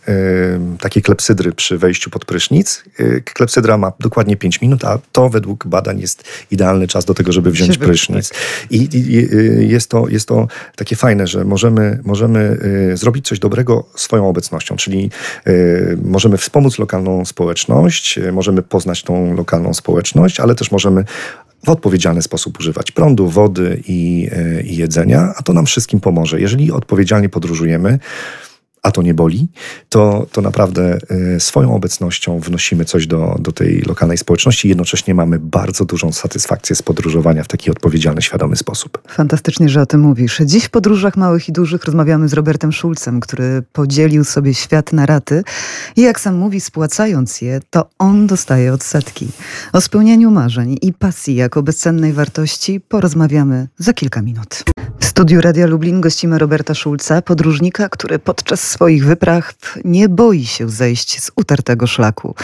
[0.80, 2.84] takie klepsydry przy wejściu pod prysznic.
[3.00, 7.32] Y, klepsydra ma dokładnie 5 minut, a to według badań jest idealny czas do tego,
[7.32, 8.34] żeby wziąć prysznic.
[8.70, 12.58] I, I, jest, to, jest to takie fajne, że możemy, możemy
[12.94, 15.12] zrobić coś dobrego swoją obecnością, czyli
[16.04, 21.06] możemy wspomóc lokalną społeczność, możemy poznać tą lokalną społeczność, ale też możemy
[21.66, 26.42] w odpowiedzialny sposób używać prądu, wody i, e, i jedzenia, a to nam wszystkim pomoże.
[26.42, 28.00] Jeżeli odpowiedzialnie podróżujemy,
[28.84, 29.48] a to nie boli,
[29.90, 30.98] to, to naprawdę
[31.36, 36.12] y, swoją obecnością wnosimy coś do, do tej lokalnej społeczności i jednocześnie mamy bardzo dużą
[36.12, 39.02] satysfakcję z podróżowania w taki odpowiedzialny, świadomy sposób.
[39.08, 40.42] Fantastycznie, że o tym mówisz.
[40.46, 45.06] Dziś w podróżach małych i dużych rozmawiamy z Robertem Schulzem, który podzielił sobie świat na
[45.06, 45.44] raty
[45.96, 49.28] i jak sam mówi, spłacając je, to on dostaje odsetki.
[49.74, 54.64] O spełnianiu marzeń i pasji jako bezcennej wartości porozmawiamy za kilka minut.
[55.00, 59.54] W studiu Radia Lublin gościmy Roberta Schulza, podróżnika, który podczas swoich wypraw
[59.86, 62.36] nie boi się zejść z utartego szlaku.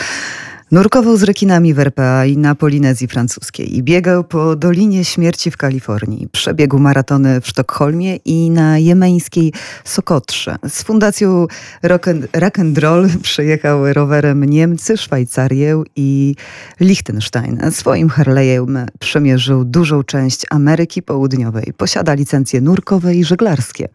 [0.72, 5.58] Nurkował z rekinami w RPA i na Polinezji Francuskiej i biegał po Dolinie Śmierci w
[5.58, 6.28] Kalifornii.
[6.32, 10.56] Przebiegł maratony w Sztokholmie i na jemeńskiej Sokotrze.
[10.70, 11.48] Z fundacją
[11.84, 16.36] Rock and, Rock and Roll przejechał rowerem Niemcy, Szwajcarię i
[16.80, 17.60] Liechtenstein.
[17.72, 21.74] Swoim Harley'em przemierzył dużą część Ameryki Południowej.
[21.78, 23.90] Posiada licencje nurkowe i żeglarskie.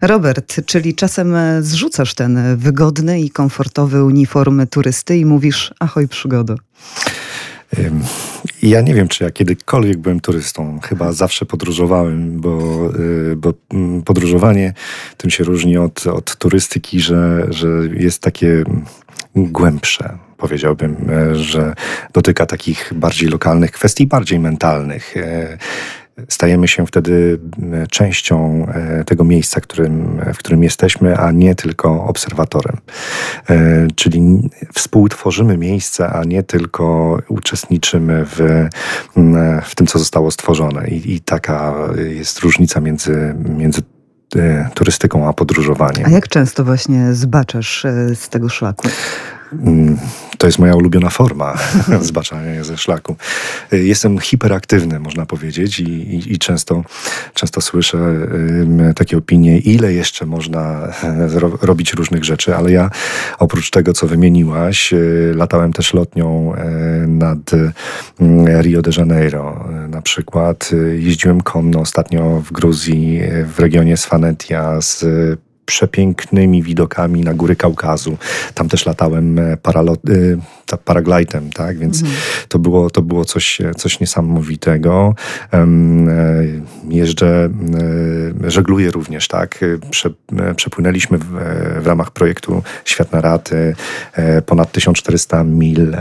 [0.00, 6.54] Robert, czyli czasem zrzucasz ten wygodny i komfortowy uniform turysty i mówisz ahoj przygoda?
[8.62, 10.80] Ja nie wiem, czy ja kiedykolwiek byłem turystą.
[10.82, 14.74] Chyba zawsze podróżowałem, bo, y, bo mm, podróżowanie
[15.16, 18.64] tym się różni od, od turystyki, że, że jest takie
[19.36, 20.18] głębsze.
[20.36, 21.74] Powiedziałbym, e, że
[22.12, 25.14] dotyka takich bardziej lokalnych kwestii, bardziej mentalnych.
[26.28, 27.38] Stajemy się wtedy
[27.90, 32.76] częścią e, tego miejsca, którym, w którym jesteśmy, a nie tylko obserwatorem.
[33.50, 38.68] E, czyli współtworzymy miejsce, a nie tylko uczestniczymy w,
[39.64, 40.88] w tym, co zostało stworzone.
[40.88, 43.82] I, i taka jest różnica między, między
[44.36, 46.06] e, turystyką a podróżowaniem.
[46.06, 48.88] A jak często właśnie zbaczasz z tego szlaku?
[49.52, 49.98] Mm,
[50.38, 51.58] to jest moja ulubiona forma
[52.00, 53.16] zbaczania ze szlaku.
[53.72, 56.84] Jestem hiperaktywny, można powiedzieć, i, i, i często,
[57.34, 57.98] często słyszę
[58.90, 60.92] y, takie opinie, ile jeszcze można
[61.34, 62.90] ro, robić różnych rzeczy, ale ja
[63.38, 67.72] oprócz tego, co wymieniłaś, y, latałem też lotnią y, nad y,
[68.62, 70.70] Rio de Janeiro na przykład.
[70.98, 73.20] Jeździłem konno ostatnio w Gruzji,
[73.54, 75.04] w regionie Svanetia z
[75.68, 78.16] przepięknymi widokami na góry Kaukazu.
[78.54, 81.78] Tam też latałem e, paralot, e, paraglidem, tak?
[81.78, 82.18] Więc mhm.
[82.48, 85.14] to było, to było coś, coś niesamowitego.
[86.88, 87.50] Jeżdżę,
[88.46, 89.64] żegluję również, tak?
[89.90, 90.10] Prze,
[90.56, 91.24] przepłynęliśmy w,
[91.82, 93.74] w ramach projektu Świat na raty
[94.46, 95.96] ponad 1400 mil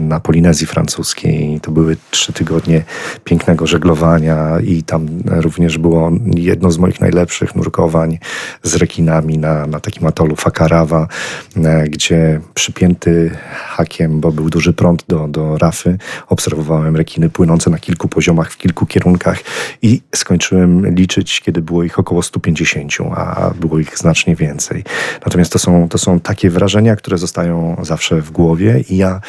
[0.00, 1.60] na Polinezji Francuskiej.
[1.60, 2.84] To były trzy tygodnie
[3.24, 8.18] pięknego żeglowania i tam również było jedno z moich najlepszych nurkowań
[8.62, 11.08] z rekinami na, na takim atolu Fakarawa,
[11.56, 17.78] e, gdzie przypięty hakiem, bo był duży prąd do, do rafy, obserwowałem rekiny płynące na
[17.78, 19.38] kilku poziomach, w kilku kierunkach
[19.82, 24.84] i skończyłem liczyć, kiedy było ich około 150, a było ich znacznie więcej.
[25.24, 29.20] Natomiast to są, to są takie wrażenia, które zostają zawsze w głowie i ja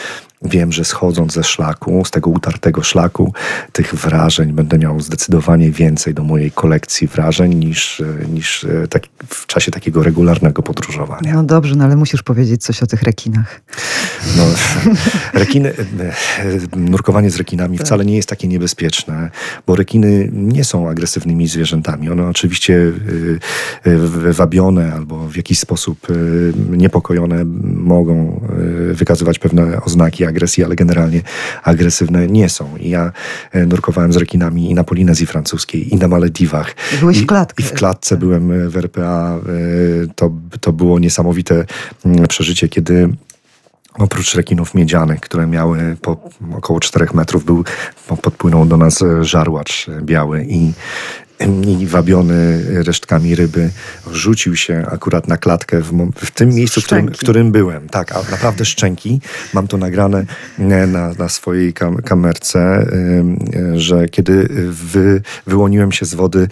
[0.43, 3.33] Wiem, że schodząc ze szlaku, z tego utartego szlaku,
[3.71, 9.45] tych wrażeń będę miał zdecydowanie więcej do mojej kolekcji wrażeń niż, niż e, tak, w
[9.45, 11.33] czasie takiego regularnego podróżowania.
[11.33, 13.61] No dobrze, no ale musisz powiedzieć coś o tych rekinach.
[14.37, 14.43] No,
[15.39, 17.87] rekiny, e, e, nurkowanie z rekinami tak.
[17.87, 19.29] wcale nie jest takie niebezpieczne,
[19.67, 22.09] bo rekiny nie są agresywnymi zwierzętami.
[22.09, 22.91] One oczywiście
[24.31, 26.07] wabione albo w jakiś sposób
[26.69, 28.41] niepokojone mogą
[28.93, 31.21] wykazywać pewne oznaki agresji, ale generalnie
[31.63, 32.77] agresywne nie są.
[32.77, 33.11] I ja
[33.51, 36.75] e, nurkowałem z rekinami i na Polinezji Francuskiej, i na Malediwach.
[36.99, 37.61] Byłeś w klatce.
[37.61, 39.37] I, w klatce byłem e, w RPA.
[39.37, 39.39] E,
[40.15, 41.65] to, to było niesamowite
[42.05, 43.09] mm, przeżycie, kiedy
[43.99, 47.63] Oprócz rekinów miedzianych, które miały po około 4 metrów, był,
[48.21, 50.73] podpłynął do nas żarłacz biały i
[51.79, 53.69] i wabiony resztkami ryby,
[54.11, 57.89] rzucił się akurat na klatkę w, w tym miejscu, w którym, w którym, byłem.
[57.89, 59.21] Tak, a naprawdę szczęki.
[59.53, 60.25] Mam to nagrane
[60.87, 62.87] na, na swojej kam kamerce,
[63.75, 66.47] że kiedy wy, wyłoniłem się z wody,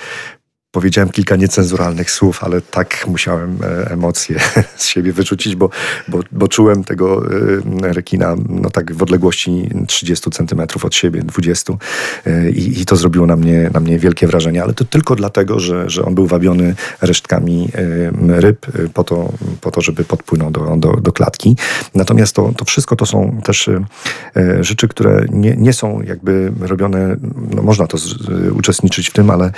[0.71, 4.39] powiedziałem kilka niecenzuralnych słów, ale tak musiałem e, emocje
[4.77, 5.69] z siebie wyrzucić, bo,
[6.07, 7.23] bo, bo czułem tego
[7.83, 11.73] e, rekina no tak w odległości 30 centymetrów od siebie, 20
[12.25, 15.59] e, i, i to zrobiło na mnie, na mnie wielkie wrażenie, ale to tylko dlatego,
[15.59, 17.69] że, że on był wabiony resztkami
[18.27, 21.55] ryb po to, po to żeby podpłynął do, do, do klatki.
[21.95, 23.69] Natomiast to, to wszystko to są też
[24.59, 27.15] rzeczy, które nie, nie są jakby robione,
[27.55, 28.15] no można to z,
[28.51, 29.51] uczestniczyć w tym, ale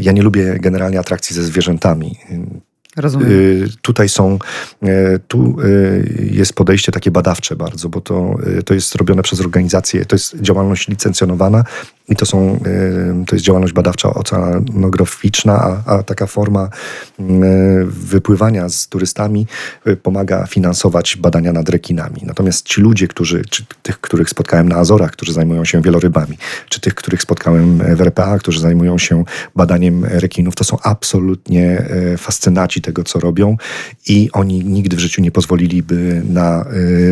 [0.00, 2.16] ja nie nie lubię generalnie atrakcji ze zwierzętami.
[2.96, 3.30] Rozumiem.
[3.30, 4.38] Y, tutaj są,
[4.82, 10.04] y, tu y, jest podejście takie badawcze bardzo, bo to, to jest robione przez organizację,
[10.04, 11.64] to jest działalność licencjonowana
[12.08, 12.60] i to są,
[13.26, 16.68] to jest działalność badawcza oceanograficzna, a, a taka forma
[17.86, 19.46] wypływania z turystami
[20.02, 22.22] pomaga finansować badania nad rekinami.
[22.26, 26.80] Natomiast ci ludzie, którzy, czy tych, których spotkałem na Azorach, którzy zajmują się wielorybami, czy
[26.80, 29.24] tych, których spotkałem w RPA, którzy zajmują się
[29.56, 33.56] badaniem rekinów, to są absolutnie fascynaci tego, co robią
[34.08, 36.64] i oni nigdy w życiu nie pozwoliliby na,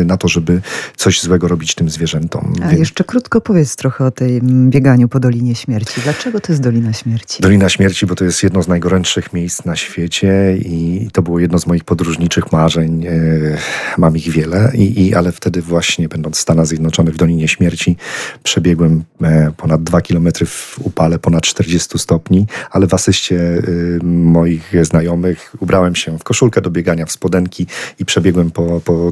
[0.05, 0.61] na to, żeby
[0.95, 2.53] coś złego robić tym zwierzętom.
[2.61, 2.79] A Więc...
[2.79, 6.01] jeszcze krótko powiedz trochę o tej bieganiu po Dolinie Śmierci.
[6.03, 7.41] Dlaczego to jest Dolina Śmierci?
[7.41, 11.59] Dolina Śmierci, bo to jest jedno z najgorętszych miejsc na świecie i to było jedno
[11.59, 13.05] z moich podróżniczych marzeń.
[13.07, 13.57] Y,
[13.97, 17.97] mam ich wiele, i, i, ale wtedy właśnie będąc w Stanach Zjednoczonych w Dolinie Śmierci
[18.43, 24.73] przebiegłem e, ponad dwa kilometry w upale ponad 40 stopni, ale w asyście y, moich
[24.81, 27.67] znajomych ubrałem się w koszulkę do biegania, w spodenki
[27.99, 29.11] i przebiegłem po, po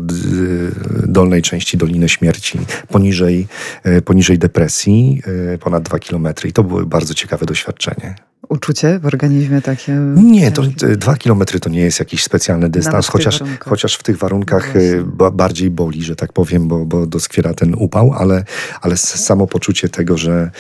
[1.08, 3.48] dolnej części Doliny Śmierci, poniżej,
[3.84, 5.22] e, poniżej depresji,
[5.54, 6.50] e, ponad dwa kilometry.
[6.50, 8.16] I to było bardzo ciekawe doświadczenie
[8.50, 9.92] uczucie w organizmie takie?
[10.16, 10.62] Nie, to
[10.98, 14.74] dwa kilometry to nie jest jakiś specjalny dystans, chociaż, chociaż w tych warunkach
[15.20, 18.44] no bardziej boli, że tak powiem, bo, bo doskwiera ten upał, ale,
[18.82, 20.52] ale samo poczucie tego, że,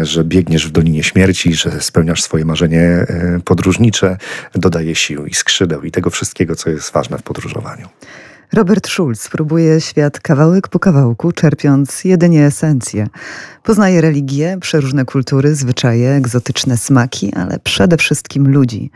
[0.00, 4.16] że biegniesz w Dolinie Śmierci, że spełniasz swoje marzenie e, podróżnicze,
[4.54, 7.88] dodaje sił i skrzydeł i tego wszystkiego, co jest ważne w podróżowaniu.
[8.52, 13.06] Robert Schulz próbuje świat kawałek po kawałku, czerpiąc jedynie esencję.
[13.62, 18.90] Poznaje religię, przeróżne kultury, zwyczaje, egzotyczne smaki, ale przede wszystkim ludzi.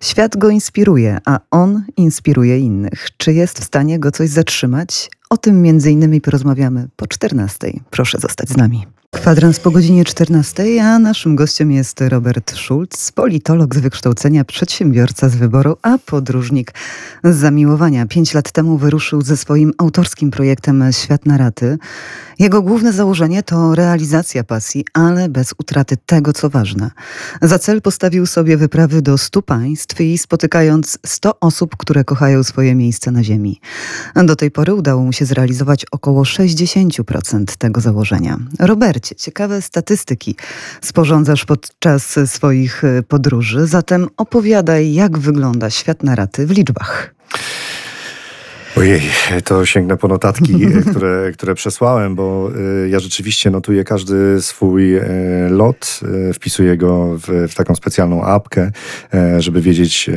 [0.00, 3.08] Świat go inspiruje, a on inspiruje innych.
[3.16, 5.10] Czy jest w stanie go coś zatrzymać?
[5.30, 7.72] O tym między innymi porozmawiamy po 14.
[7.90, 8.86] Proszę zostać z nami.
[9.14, 15.36] Kwadrans po godzinie 14, a naszym gościem jest Robert Schulz, politolog z wykształcenia, przedsiębiorca z
[15.36, 16.74] wyboru, a podróżnik
[17.24, 18.06] z zamiłowania.
[18.06, 21.78] Pięć lat temu wyruszył ze swoim autorskim projektem Świat na raty.
[22.38, 26.90] Jego główne założenie to realizacja pasji, ale bez utraty tego, co ważne.
[27.42, 32.74] Za cel postawił sobie wyprawy do stu państw i spotykając sto osób, które kochają swoje
[32.74, 33.60] miejsce na ziemi.
[34.24, 38.38] Do tej pory udało mu się zrealizować około 60% tego założenia.
[38.58, 39.14] Robert, ekspercie.
[39.14, 40.34] Ciekawe statystyki
[40.80, 43.66] sporządzasz podczas swoich podróży.
[43.66, 47.14] Zatem opowiadaj, jak wygląda świat na raty w liczbach.
[48.76, 49.02] Ojej,
[49.44, 50.54] to sięgnę po notatki,
[50.90, 52.50] które, które przesłałem, bo
[52.84, 55.02] y, ja rzeczywiście notuję każdy swój y,
[55.50, 58.70] lot, y, wpisuję go w, w taką specjalną apkę,
[59.38, 60.10] żeby wiedzieć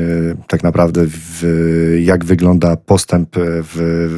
[0.48, 4.10] tak naprawdę w, jak wygląda postęp w,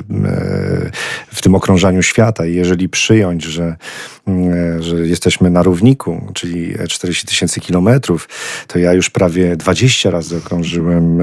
[1.27, 2.45] w tym okrążaniu świata.
[2.45, 3.75] I jeżeli przyjąć, że,
[4.79, 8.29] że jesteśmy na równiku, czyli 40 tysięcy kilometrów,
[8.67, 11.19] to ja już prawie 20 razy okrążyłem,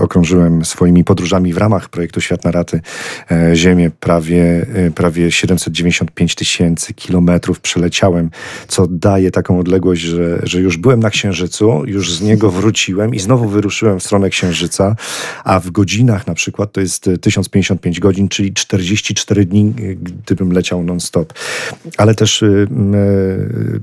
[0.00, 2.80] okrążyłem swoimi podróżami w ramach projektu Świat na raty
[3.30, 3.90] e, Ziemię.
[4.00, 8.30] Prawie, e, prawie 795 tysięcy kilometrów przeleciałem,
[8.68, 13.18] co daje taką odległość, że, że już byłem na Księżycu, już z niego wróciłem i
[13.18, 14.96] znowu wyruszyłem w stronę Księżyca,
[15.44, 21.32] a w godzinach na przykład to jest 1055 godzin, czyli 44 dni, gdybym leciał non-stop.
[21.96, 22.66] Ale też y,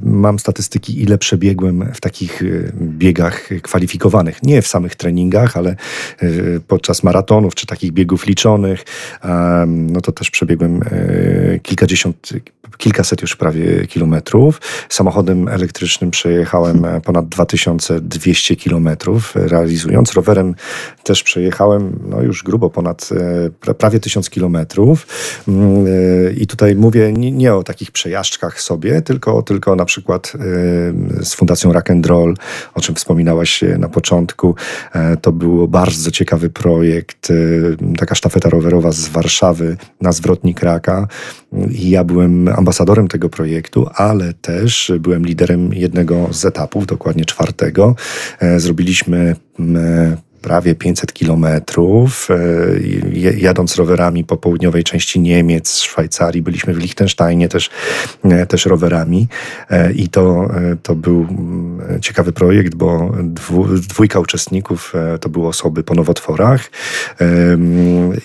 [0.03, 4.43] mam statystyki, ile przebiegłem w takich y, biegach kwalifikowanych.
[4.43, 5.75] Nie w samych treningach, ale
[6.23, 8.83] y, podczas maratonów czy takich biegów liczonych,
[9.67, 10.79] no to też przebiegłem
[11.63, 12.33] kilkadziesiąt,
[12.79, 14.61] kilkaset już prawie kilometrów.
[14.89, 20.13] Samochodem elektrycznym przejechałem e, ponad 2200 kilometrów, realizując.
[20.13, 20.55] Rowerem
[21.03, 23.09] też przejechałem no już grubo ponad
[23.67, 25.07] e, prawie 1000 kilometrów.
[25.47, 25.85] Mm,
[26.37, 30.33] I tutaj mówię nie o takich przejażdżkach sobie, tylko, tylko na przykład
[31.21, 32.35] z Fundacją Rock and Roll,
[32.73, 34.55] o czym wspominałaś na początku.
[35.21, 37.27] To był bardzo ciekawy projekt,
[37.97, 41.07] taka sztafeta rowerowa z Warszawy na zwrotnik Raka.
[41.71, 47.95] Ja byłem ambasadorem tego projektu, ale też byłem liderem jednego z etapów, dokładnie czwartego.
[48.39, 49.35] E, zrobiliśmy
[50.41, 52.35] prawie 500 kilometrów, e,
[53.37, 57.69] jadąc rowerami po południowej części Niemiec, Szwajcarii, byliśmy w Liechtensteinie też,
[58.23, 59.27] e, też rowerami
[59.69, 60.49] e, i to,
[60.83, 63.11] to był mm, ciekawy projekt, bo
[63.89, 66.71] dwójka uczestników to były osoby po nowotworach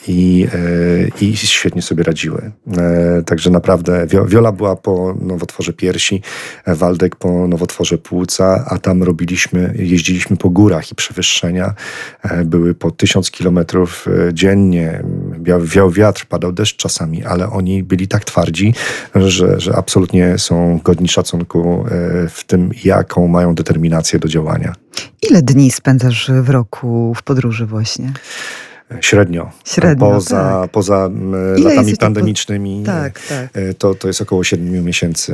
[0.09, 0.49] i,
[1.21, 2.51] i świetnie sobie radziły.
[3.27, 6.23] Także naprawdę Wiola była po nowotworze piersi,
[6.67, 11.75] Waldek po nowotworze płuca, a tam robiliśmy, jeździliśmy po górach i przewyższenia
[12.44, 15.02] były po tysiąc kilometrów e, dziennie.
[15.42, 18.74] Wiał, wiał wiatr, padał deszcz czasami, ale oni byli tak twardzi,
[19.14, 24.72] że, że absolutnie są godni szacunku e, w tym, jaką mają determinację do działania.
[25.22, 28.12] Ile dni spędzasz w roku w podróży właśnie?
[29.01, 29.51] Średnio.
[29.64, 30.70] Średnio poza, tak.
[30.70, 31.11] poza
[31.59, 33.49] latami pandemicznymi to, tak, tak.
[33.78, 35.32] To, to jest około 7 miesięcy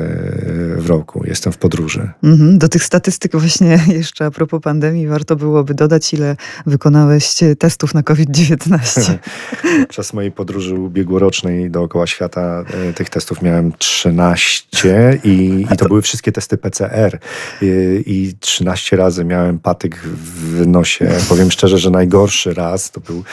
[0.76, 1.22] w roku.
[1.26, 2.10] Jestem w podróży.
[2.22, 2.58] Mhm.
[2.58, 6.36] Do tych statystyk właśnie jeszcze a propos pandemii warto byłoby dodać, ile
[6.66, 9.14] wykonałeś testów na COVID-19.
[9.80, 16.02] Podczas mojej podróży ubiegłorocznej dookoła świata e, tych testów miałem 13 i, i to były
[16.02, 17.18] wszystkie testy PCR.
[17.62, 17.66] I,
[18.06, 21.10] I 13 razy miałem patyk w nosie.
[21.28, 23.24] Powiem szczerze, że najgorszy raz to był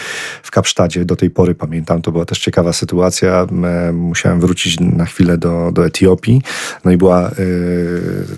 [0.43, 1.05] w Kapsztadzie.
[1.05, 3.47] Do tej pory pamiętam, to była też ciekawa sytuacja.
[3.93, 6.41] Musiałem wrócić na chwilę do, do Etiopii.
[6.85, 7.33] No i była, e,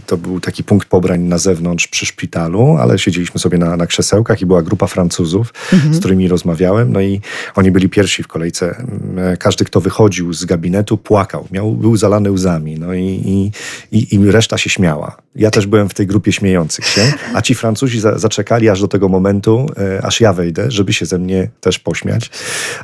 [0.05, 4.41] to był taki punkt pobrań na zewnątrz przy szpitalu, ale siedzieliśmy sobie na, na krzesełkach
[4.41, 5.93] i była grupa Francuzów, mhm.
[5.93, 6.93] z którymi rozmawiałem.
[6.93, 7.21] No i
[7.55, 8.83] oni byli pierwsi w kolejce.
[9.39, 11.47] Każdy, kto wychodził z gabinetu, płakał.
[11.51, 12.79] Miał, był zalany łzami.
[12.79, 13.51] No i,
[13.91, 15.17] i, i, reszta się śmiała.
[15.35, 18.87] Ja też byłem w tej grupie śmiejących się, a ci Francuzi za, zaczekali aż do
[18.87, 22.29] tego momentu, e, aż ja wejdę, żeby się ze mnie też pośmiać.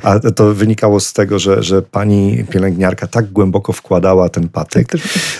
[0.02, 4.92] A to wynikało z tego, że, że pani pielęgniarka tak głęboko wkładała ten patyk,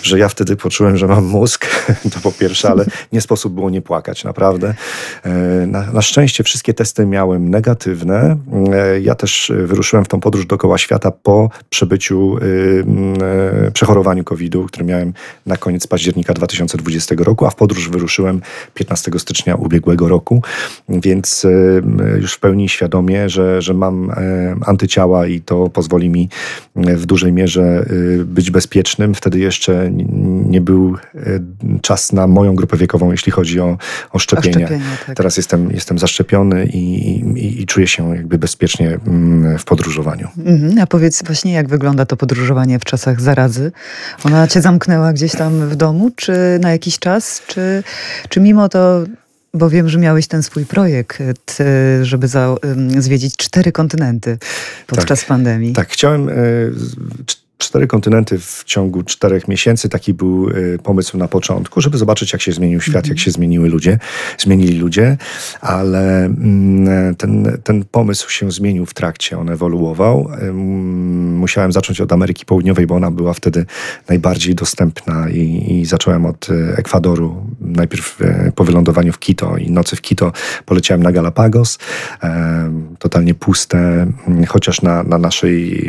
[0.03, 1.67] że ja wtedy poczułem, że mam mózg,
[2.15, 4.75] to po pierwsze, ale nie sposób było nie płakać, naprawdę.
[5.25, 5.31] E,
[5.67, 8.37] na, na szczęście wszystkie testy miałem negatywne.
[8.73, 12.39] E, ja też wyruszyłem w tą podróż dookoła świata po przebyciu,
[13.67, 15.13] e, przechorowaniu COVID-u, który miałem
[15.47, 18.41] na koniec października 2020 roku, a w podróż wyruszyłem
[18.75, 20.43] 15 stycznia ubiegłego roku,
[20.89, 21.47] więc
[22.21, 24.15] już w pełni świadomie że, że mam e,
[24.67, 26.29] antyciała i to pozwoli mi
[26.77, 27.87] e, w dużej mierze
[28.21, 29.15] e, być bezpiecznym.
[29.15, 29.91] Wtedy jeszcze
[30.47, 30.97] nie był
[31.83, 33.79] czas na moją grupę wiekową, jeśli chodzi o,
[34.13, 34.69] o szczepienia.
[35.07, 35.17] tak.
[35.17, 40.29] Teraz jestem, jestem zaszczepiony i, i, i, czuję się jakby bezpiecznie mm, w podróżowaniu.
[40.39, 40.79] Mhm.
[40.79, 43.73] A powiedz właśnie, jak wygląda to podróżowanie w czasach zarazy?
[44.25, 47.83] Ona cię zamknęła gdzieś tam w domu, czy na jakiś czas, czy,
[48.29, 49.05] czy mimo to
[49.57, 51.23] bo wiem, że miałeś ten swój projekt,
[52.03, 52.55] żeby za,
[52.99, 54.39] zwiedzić cztery kontynenty
[54.87, 55.73] podczas tak, pandemii.
[55.73, 56.33] Tak, chciałem e,
[57.59, 59.89] cztery kontynenty w ciągu czterech miesięcy.
[59.89, 63.69] Taki był y, pomysł na początku, żeby zobaczyć, jak się zmienił świat, jak się zmieniły
[63.69, 63.99] ludzie,
[64.39, 65.17] zmienili ludzie,
[65.61, 70.31] ale mm, ten, ten pomysł się zmienił w trakcie, on ewoluował.
[71.33, 73.67] Musiałem zacząć od Ameryki Południowej, bo ona była wtedy
[74.09, 77.47] najbardziej dostępna i, i zacząłem od y, Ekwadoru.
[77.61, 80.33] Najpierw y, po wylądowaniu w Quito i nocy w Quito
[80.67, 81.79] poleciałem na Galapagos.
[82.99, 84.07] Totalnie puste,
[84.49, 85.89] chociaż na, na naszej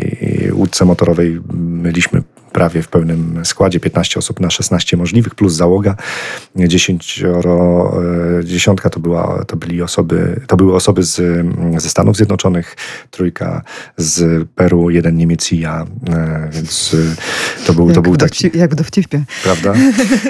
[0.53, 2.23] łódce motorowej byliśmy
[2.57, 5.95] prawie w pełnym składzie, 15 osób na 16 możliwych, plus załoga.
[6.55, 11.45] 10, e, dziesiątka to, była, to, byli osoby, to były osoby z,
[11.77, 12.75] ze Stanów Zjednoczonych,
[13.11, 13.61] trójka
[13.97, 16.95] z Peru, jeden Niemiec i ja, e, więc
[17.59, 18.49] e, to był, jak to był taki...
[18.53, 19.23] Jak w dowcipie.
[19.43, 19.73] Prawda?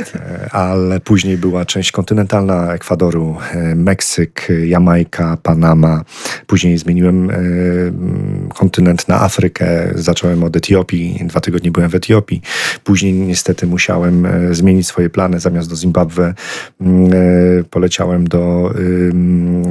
[0.52, 3.36] Ale później była część kontynentalna Ekwadoru,
[3.76, 6.04] Meksyk, Jamajka, Panama.
[6.48, 7.32] Później zmieniłem
[8.54, 12.42] kontynent na Afrykę, zacząłem od Etiopii, dwa tygodnie byłem w Etiopii, Etiopii.
[12.84, 15.40] Później niestety musiałem e, zmienić swoje plany.
[15.40, 16.34] Zamiast do Zimbabwe
[16.82, 18.74] mm, e, poleciałem do,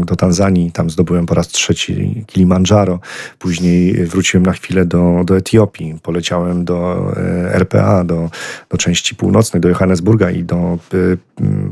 [0.07, 0.73] do Tanzanii.
[0.73, 3.01] Tam zdobyłem po raz trzeci Kilimandżaro.
[3.39, 5.99] Później wróciłem na chwilę do, do Etiopii.
[6.03, 8.31] Poleciałem do e, RPA, do,
[8.71, 10.79] do części północnej, do Johannesburga i do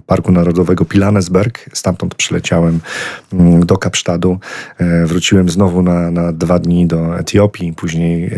[0.06, 1.70] Parku Narodowego Pilanesberg.
[1.72, 2.80] Stamtąd przyleciałem
[3.66, 4.38] do Kapsztadu.
[5.04, 8.30] Wróciłem znowu na, na dwa dni do Etiopii, później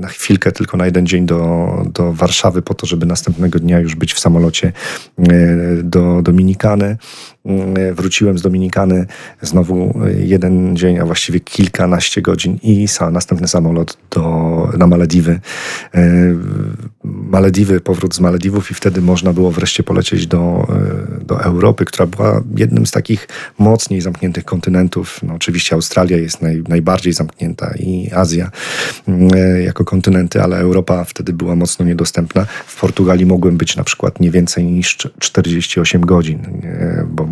[0.00, 3.94] na chwilkę, tylko na jeden dzień do, do Warszawy po to, żeby następnego dnia już
[3.94, 4.72] być w samolocie
[5.18, 5.22] e,
[5.82, 6.96] do Dominikany.
[7.46, 9.06] E, wróciłem z Dominikany
[9.42, 15.40] znowu jeden dzień, a właściwie kilkanaście godzin i następny samolot do, na Malediwy.
[15.94, 16.10] E,
[17.04, 20.66] Malediwy, powrót z Malediwów i wtedy można było wreszcie polecieć do,
[21.26, 23.28] do Europy, która była jednym z takich
[23.58, 25.20] mocniej zamkniętych kontynentów.
[25.22, 28.50] No, oczywiście Australia jest naj, najbardziej zamknięta i Azja
[29.64, 32.46] jako kontynenty, ale Europa wtedy była mocno niedostępna.
[32.66, 36.62] W Portugalii mogłem być na przykład nie więcej niż 48 godzin,
[37.06, 37.31] bo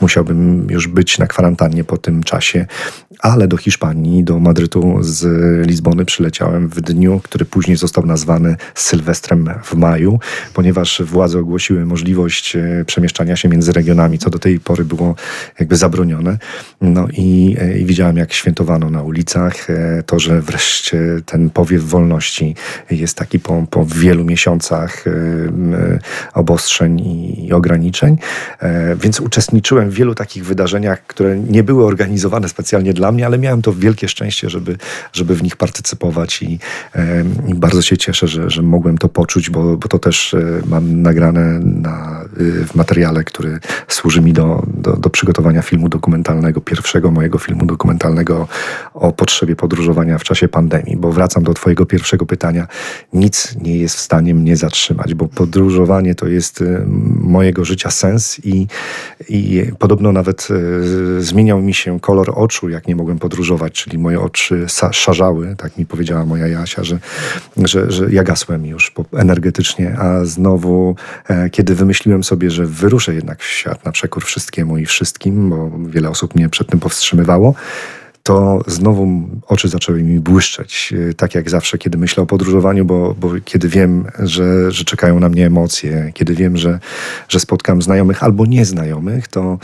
[0.00, 2.66] musiałbym już być na kwarantannie po tym czasie,
[3.18, 5.26] ale do Hiszpanii, do Madrytu z
[5.66, 10.18] Lizbony przyleciałem w dniu, który później został nazwany Sylwestrem w maju,
[10.54, 15.14] ponieważ władze ogłosiły możliwość e, przemieszczania się między regionami, co do tej pory było
[15.58, 16.38] jakby zabronione.
[16.80, 21.84] No i, e, i widziałem, jak świętowano na ulicach e, to, że wreszcie ten powiew
[21.84, 22.54] wolności
[22.90, 25.04] jest taki po, po wielu miesiącach
[26.34, 27.00] obostrzeń
[27.38, 28.18] i ograniczeń.
[28.96, 33.62] Więc uczestniczyłem w wielu takich wydarzeniach, które nie były organizowane specjalnie dla mnie, ale miałem
[33.62, 34.76] to wielkie szczęście, żeby,
[35.12, 36.58] żeby w nich partycypować i,
[37.46, 41.02] i bardzo się cieszę, że, że mogłem to poczuć, bo, bo to też e, mam
[41.02, 47.10] nagrane na, y, w materiale, który służy mi do, do, do przygotowania filmu dokumentalnego, pierwszego
[47.10, 48.48] mojego filmu dokumentalnego
[48.94, 52.66] o potrzebie podróżowania w czasie pandemii, bo wracam do Twojego pierwszego pytania.
[53.12, 56.84] Nic nie jest w stanie mnie zatrzymać, bo podróżowanie to jest y,
[57.20, 58.66] mojego życia sens i,
[59.28, 59.43] i
[59.78, 64.66] podobno nawet e, zmieniał mi się kolor oczu, jak nie mogłem podróżować, czyli moje oczy
[64.92, 66.98] szarzały, tak mi powiedziała moja Jasia, że,
[67.56, 70.96] że, że ja gasłem już energetycznie, a znowu,
[71.28, 75.70] e, kiedy wymyśliłem sobie, że wyruszę jednak w świat na przekór wszystkiemu i wszystkim, bo
[75.86, 77.54] wiele osób mnie przed tym powstrzymywało,
[78.26, 80.94] to znowu oczy zaczęły mi błyszczeć.
[81.10, 85.20] E, tak jak zawsze, kiedy myślę o podróżowaniu, bo, bo kiedy wiem, że, że czekają
[85.20, 86.78] na mnie emocje, kiedy wiem, że,
[87.28, 89.58] że spotkam znajomych albo nieznajomych, to,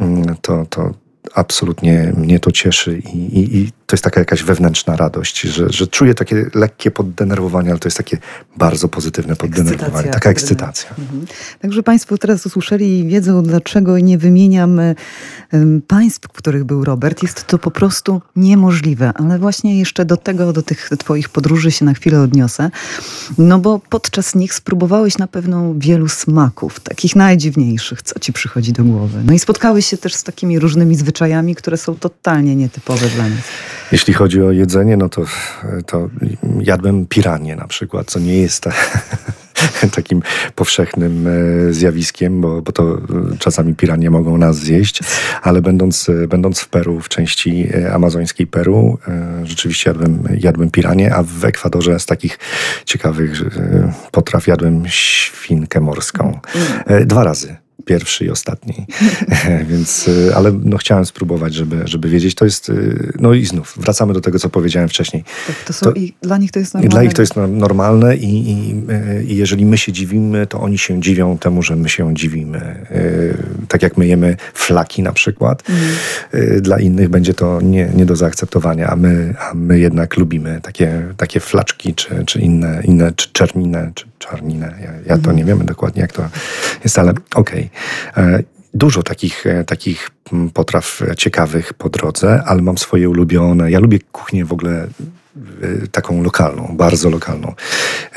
[0.00, 0.94] mm, to, to
[1.34, 5.86] absolutnie mnie to cieszy i, i, i to jest taka jakaś wewnętrzna radość, że, że
[5.86, 8.18] czuję takie lekkie poddenerwowanie, ale to jest takie
[8.56, 10.90] bardzo pozytywne poddenerwowanie, ekscytacja, taka ekscytacja.
[10.98, 11.26] Mhm.
[11.60, 14.80] Także Państwo teraz usłyszeli i wiedzą, dlaczego nie wymieniam
[15.86, 17.22] państw, w których był Robert.
[17.22, 21.84] Jest to po prostu niemożliwe, ale właśnie jeszcze do tego, do tych Twoich podróży się
[21.84, 22.70] na chwilę odniosę,
[23.38, 28.84] no bo podczas nich spróbowałeś na pewno wielu smaków, takich najdziwniejszych, co Ci przychodzi do
[28.84, 29.18] głowy.
[29.24, 31.19] No i spotkałeś się też z takimi różnymi zwyczajami,
[31.56, 33.40] które są totalnie nietypowe dla nas.
[33.92, 35.24] Jeśli chodzi o jedzenie, no to,
[35.86, 36.08] to
[36.60, 38.64] jadłem piranie na przykład, co nie jest
[39.96, 40.22] takim
[40.54, 42.98] powszechnym e, zjawiskiem, bo, bo to e,
[43.38, 45.00] czasami piranie mogą nas zjeść,
[45.42, 48.98] ale będąc, e, będąc w Peru, w części amazońskiej Peru,
[49.44, 52.38] rzeczywiście jadłem, jadłem piranie, a w Ekwadorze z takich
[52.84, 53.42] ciekawych
[54.12, 56.40] potraw jadłem świnkę morską.
[57.06, 57.56] Dwa razy
[57.90, 58.74] pierwszy i ostatni.
[59.70, 62.34] Więc, ale no, chciałem spróbować, żeby, żeby wiedzieć.
[62.34, 62.72] To jest,
[63.20, 65.24] no i znów, wracamy do tego, co powiedziałem wcześniej.
[65.46, 66.90] Tak, to są, to, i dla nich to jest normalne.
[66.90, 68.74] Dla nich to jest normalne i, i,
[69.32, 72.86] i jeżeli my się dziwimy, to oni się dziwią temu, że my się dziwimy.
[73.70, 76.60] Tak jak my jemy flaki na przykład, mm.
[76.60, 81.02] dla innych będzie to nie, nie do zaakceptowania, a my, a my jednak lubimy takie,
[81.16, 84.74] takie flaczki, czy, czy inne, inne czy czerninę, czy czarninę.
[84.82, 86.28] Ja, ja to nie wiemy dokładnie, jak to
[86.84, 87.70] jest, ale okej.
[88.12, 88.24] Okay.
[88.24, 88.42] E,
[88.74, 90.10] dużo takich, e, takich
[90.54, 93.70] potraw ciekawych po drodze, ale mam swoje ulubione.
[93.70, 94.86] Ja lubię kuchnię w ogóle
[95.92, 97.54] taką lokalną, bardzo lokalną.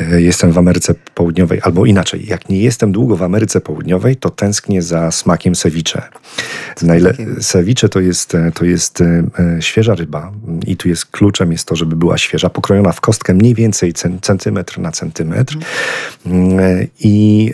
[0.01, 4.29] Y, jestem w Ameryce Południowej, albo inaczej, jak nie jestem długo w Ameryce Południowej, to
[4.29, 6.01] tęsknię za smakiem ceviche.
[6.81, 9.23] Najle- ceviche to jest, to jest y,
[9.59, 10.31] świeża ryba
[10.67, 14.79] i tu jest kluczem jest to, żeby była świeża, pokrojona w kostkę mniej więcej centymetr
[14.79, 15.57] na centymetr
[16.25, 16.87] mm.
[16.99, 17.53] i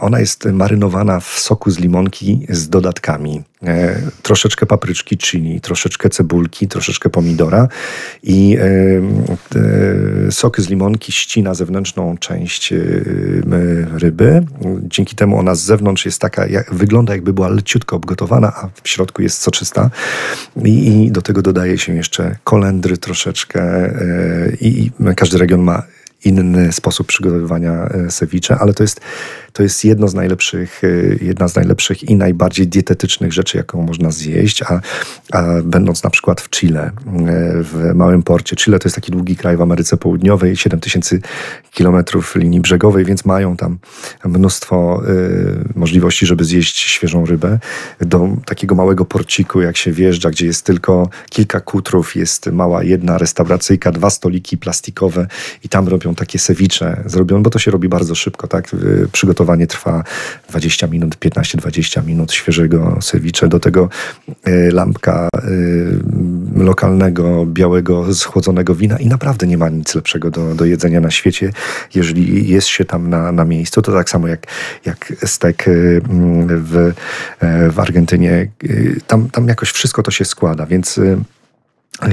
[0.00, 3.42] ona jest marynowana w soku z limonki z dodatkami.
[3.62, 7.68] E, troszeczkę papryczki chili, troszeczkę cebulki, troszeczkę pomidora
[8.22, 8.56] i
[10.26, 12.76] e, sok z limonki ścina zewnętrzną część e,
[13.98, 14.46] ryby.
[14.82, 19.22] Dzięki temu ona z zewnątrz jest taka, wygląda jakby była leciutko obgotowana, a w środku
[19.22, 19.90] jest soczysta.
[20.64, 23.90] I, do tego dodaje się jeszcze kolendry troszeczkę
[24.60, 25.82] i, każdy region ma
[26.24, 29.00] inny sposób przygotowywania ceviche, ale to jest
[29.56, 34.10] to jest jedno z najlepszych, y, jedna z najlepszych i najbardziej dietetycznych rzeczy, jaką można
[34.10, 34.80] zjeść, a,
[35.32, 36.92] a będąc na przykład w Chile, y,
[37.62, 38.56] w małym porcie.
[38.56, 41.18] Chile to jest taki długi kraj w Ameryce Południowej, 7000
[41.70, 43.78] kilometrów linii brzegowej, więc mają tam
[44.24, 47.58] mnóstwo y, możliwości, żeby zjeść świeżą rybę.
[48.00, 53.18] Do takiego małego porciku, jak się wjeżdża, gdzie jest tylko kilka kutrów, jest mała jedna
[53.18, 55.26] restauracyjka, dwa stoliki plastikowe
[55.64, 57.02] i tam robią takie sewicze.
[57.06, 58.70] Zrobią, bo to się robi bardzo szybko, tak?
[59.12, 60.04] Przygotowanie gotowanie trwa
[60.48, 63.48] 20 minut, 15-20 minut świeżego ceviche.
[63.48, 63.88] Do tego
[64.44, 70.64] e, lampka e, lokalnego, białego, schłodzonego wina i naprawdę nie ma nic lepszego do, do
[70.64, 71.52] jedzenia na świecie.
[71.94, 74.46] Jeżeli jest się tam na, na miejscu, to tak samo jak,
[74.84, 75.72] jak stek e,
[76.48, 76.92] w,
[77.70, 78.48] w Argentynie.
[79.06, 81.00] Tam, tam jakoś wszystko to się składa, więc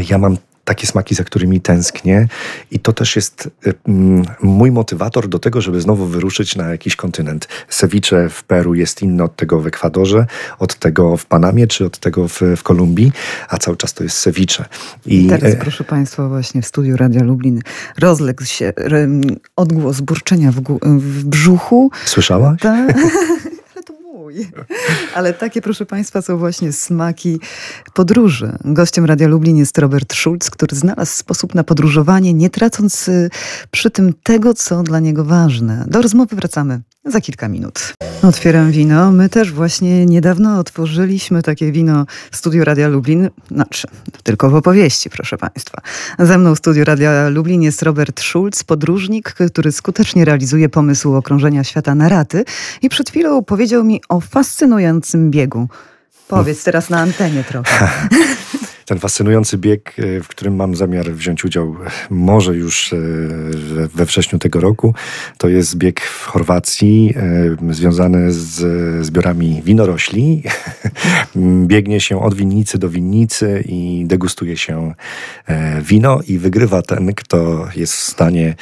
[0.09, 2.27] ja mam takie smaki, za którymi tęsknię
[2.71, 6.95] i to też jest y, mm, mój motywator do tego, żeby znowu wyruszyć na jakiś
[6.95, 7.47] kontynent.
[7.69, 10.25] Ceviche w Peru jest inne od tego w Ekwadorze,
[10.59, 13.11] od tego w Panamie czy od tego w, w Kolumbii,
[13.49, 14.65] a cały czas to jest ceviche.
[15.05, 17.61] I, teraz, e, proszę Państwa, właśnie w studiu Radia Lublin
[17.99, 18.73] rozległ się
[19.55, 21.91] odgłos burczenia w, w brzuchu.
[22.05, 22.59] Słyszałaś?
[25.15, 27.39] Ale takie, proszę Państwa, są właśnie smaki
[27.93, 28.57] podróży.
[28.65, 33.29] Gościem Radia Lublin jest Robert Schulz, który znalazł sposób na podróżowanie, nie tracąc y,
[33.71, 35.85] przy tym tego, co dla niego ważne.
[35.87, 37.93] Do rozmowy wracamy za kilka minut.
[38.23, 39.11] Otwieram wino.
[39.11, 43.29] My też właśnie niedawno otworzyliśmy takie wino w studiu Radia Lublin.
[43.51, 43.87] Znaczy,
[44.23, 45.81] tylko w opowieści, proszę Państwa.
[46.19, 51.63] Ze mną w studiu Radia Lublin jest Robert Schulz, podróżnik, który skutecznie realizuje pomysł okrążenia
[51.63, 52.45] świata na raty
[52.81, 55.67] i przed chwilą powiedział mi o fascynującym biegu.
[56.27, 57.89] Powiedz teraz na antenie trochę.
[58.85, 61.75] ten fascynujący bieg, e, w którym mam zamiar wziąć udział
[62.09, 62.97] może już e,
[63.87, 64.93] we wrześniu tego roku.
[65.37, 67.13] To jest bieg w Chorwacji
[67.69, 70.43] e, związany z zbiorami winorośli.
[71.65, 74.93] Biegnie się od winnicy do winnicy i degustuje się
[75.81, 78.55] wino i wygrywa ten, kto jest w stanie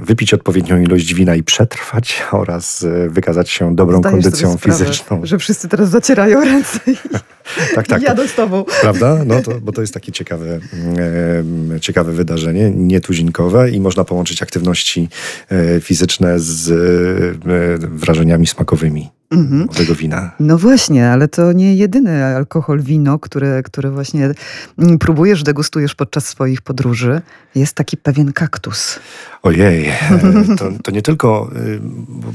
[0.00, 5.20] wypić odpowiednią ilość wina i przetrwać oraz wykazać się dobrą Zdajesz kondycją fizyczną.
[5.22, 6.96] że wszyscy teraz zacierają ręce i
[7.74, 8.02] tak, tak.
[8.02, 8.64] jadą z tobą.
[8.80, 9.24] Prawda?
[9.26, 10.60] No to, bo to jest takie ciekawe,
[11.74, 15.08] e, ciekawe wydarzenie, nietuzinkowe i można połączyć aktywności
[15.48, 19.68] e, fizyczne z e, wrażeniami smakowymi mhm.
[19.68, 20.30] tego wina.
[20.40, 24.30] No właśnie, ale to nie jedyny alkohol, wino, które, które właśnie
[24.78, 27.20] mm, próbujesz, degustujesz podczas swoich podróży.
[27.54, 29.00] Jest taki pewien kaktus.
[29.42, 31.80] Ojej, e, to, to nie tylko, y,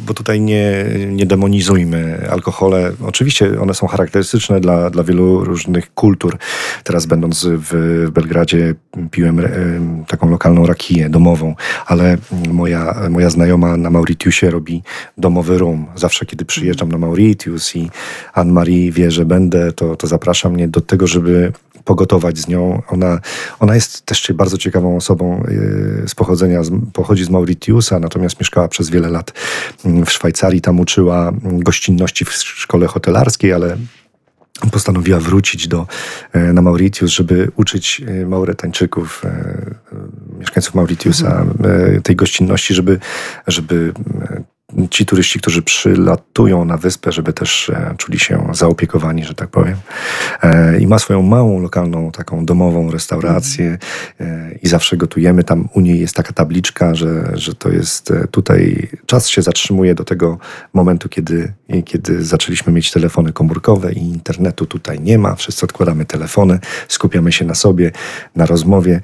[0.08, 2.92] bo tutaj nie, nie demonizujmy alkohole.
[3.06, 6.38] Oczywiście one są charakterystyczne dla, dla wielu różnych kultur.
[6.84, 8.76] Teraz będąc w, Belgradzie
[9.12, 9.46] piłem e,
[10.08, 12.18] taką lokalną rakiję domową, ale
[12.52, 14.84] moja, moja znajoma na Mauritiusie robi
[15.18, 15.86] domowy rum.
[15.96, 17.90] Zawsze, kiedy przyjeżdżam na Mauritius i
[18.34, 21.52] Anne-Marie wie, że będę, to, to zaprasza mnie do tego, żeby
[21.90, 22.82] pogotować z nią.
[22.88, 23.20] Ona,
[23.60, 25.44] ona jest też bardzo ciekawą osobą
[26.04, 26.62] y, z pochodzenia,
[26.94, 29.34] pochodzi z Mauritiusa, natomiast mieszkała przez wiele lat
[29.86, 30.62] mm, w Szwajcarii.
[30.62, 33.78] Tam uczyła gościnności w szkole hotelarskiej, ale
[34.72, 35.88] postanowiła wrócić do,
[36.34, 39.24] e, na Mauritius, żeby uczyć e, Mauretańczyków,
[40.40, 42.02] mieszkańców Mauritiusa, mhm.
[42.02, 43.00] tej gościnności, żeby,
[43.48, 43.94] żeby
[44.90, 49.76] ci turyści, którzy przylatują na wyspę, żeby też e, czuli się zaopiekowani, że tak powiem.
[50.80, 53.78] I ma swoją małą, lokalną, taką domową restaurację
[54.64, 55.44] i zawsze gotujemy.
[55.44, 60.04] Tam u niej jest taka tabliczka, że, że to jest tutaj, czas się zatrzymuje do
[60.04, 60.38] tego
[60.74, 61.54] momentu, kiedy,
[61.86, 65.36] kiedy zaczęliśmy mieć telefony komórkowe i internetu tutaj nie ma.
[65.36, 67.92] Wszyscy odkładamy telefony, skupiamy się na sobie,
[68.36, 69.02] na rozmowie.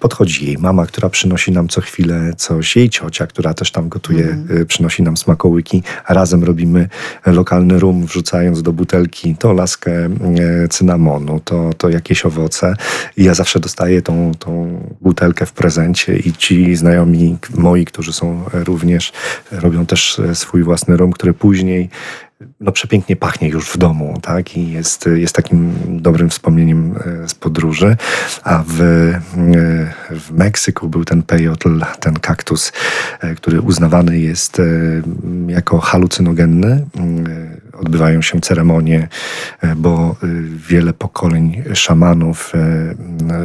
[0.00, 4.24] Podchodzi jej mama, która przynosi nam co chwilę coś, jej ciocia, która też tam gotuje,
[4.24, 4.66] mm.
[4.66, 5.82] przynosi nam smakołyki.
[6.08, 6.88] Razem robimy
[7.26, 12.76] lokalny rum, wrzucając do butelki to laskę e, cynamonu, to, to jakieś owoce.
[13.16, 18.44] I ja zawsze dostaję tą, tą butelkę w prezencie i ci znajomi moi, którzy są
[18.52, 19.12] również,
[19.52, 21.88] robią też e, swój własny rum, który później
[22.60, 24.56] no, przepięknie pachnie już w domu, tak?
[24.56, 27.96] I jest, jest takim dobrym wspomnieniem e, z podróży.
[28.44, 29.20] A w, e,
[30.10, 32.72] w Meksyku był ten peyotl, ten kaktus,
[33.20, 34.62] e, który uznawany jest
[35.48, 36.86] jako halucynogenny
[37.78, 39.08] odbywają się ceremonie,
[39.76, 40.16] bo
[40.68, 42.52] wiele pokoleń szamanów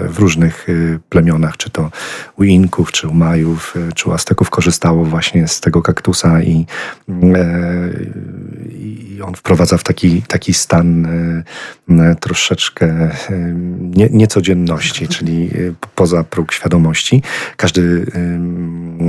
[0.09, 0.67] w różnych
[1.09, 1.91] plemionach, czy to
[2.37, 6.65] u Inków, czy u Majów, czy u Azteków korzystało właśnie z tego kaktusa i,
[8.69, 11.07] i on wprowadza w taki, taki stan
[12.19, 13.09] troszeczkę
[13.79, 15.49] nie, niecodzienności, czyli
[15.95, 17.21] poza próg świadomości.
[17.57, 18.05] Każdy,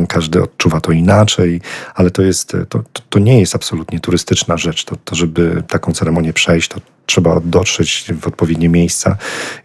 [0.09, 1.61] każdy odczuwa to inaczej,
[1.95, 4.85] ale to jest, to, to nie jest absolutnie turystyczna rzecz.
[4.85, 9.17] To, to żeby taką ceremonię przejść, to trzeba dotrzeć w odpowiednie miejsca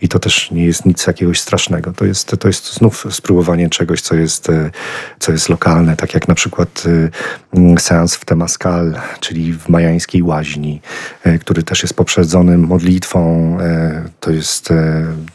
[0.02, 1.94] i to też nie jest nic jakiegoś strasznego.
[1.94, 4.72] To jest, to jest znów spróbowanie czegoś, co jest, e,
[5.20, 6.84] co jest lokalne, tak jak na przykład
[7.76, 10.82] e, seans w Temascal, czyli w majańskiej łaźni,
[11.24, 13.30] e, który też jest poprzedzony modlitwą.
[14.20, 14.70] To jest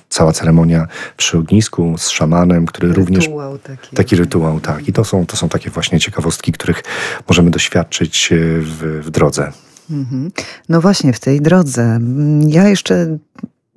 [0.08, 0.86] cała ceremonia
[1.16, 3.28] przy ognisku z szamanem, który rytuał również...
[3.62, 3.96] Taki.
[3.96, 4.88] taki rytuał, tak.
[4.88, 6.82] I to są, to są takie właśnie ciekawostki, których
[7.28, 8.28] możemy doświadczyć
[8.60, 9.52] w, w drodze.
[9.90, 10.30] Mhm.
[10.68, 12.00] No właśnie, w tej drodze.
[12.48, 13.18] Ja jeszcze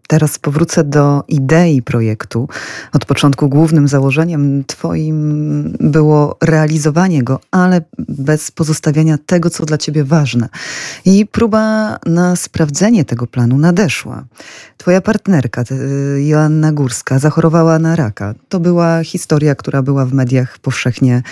[0.07, 2.49] teraz powrócę do idei projektu.
[2.93, 10.03] Od początku głównym założeniem Twoim było realizowanie go, ale bez pozostawiania tego, co dla Ciebie
[10.03, 10.49] ważne.
[11.05, 14.25] I próba na sprawdzenie tego planu nadeszła.
[14.77, 15.63] Twoja partnerka,
[16.17, 18.33] Joanna Górska, zachorowała na raka.
[18.49, 21.23] To była historia, która była w mediach powszechnie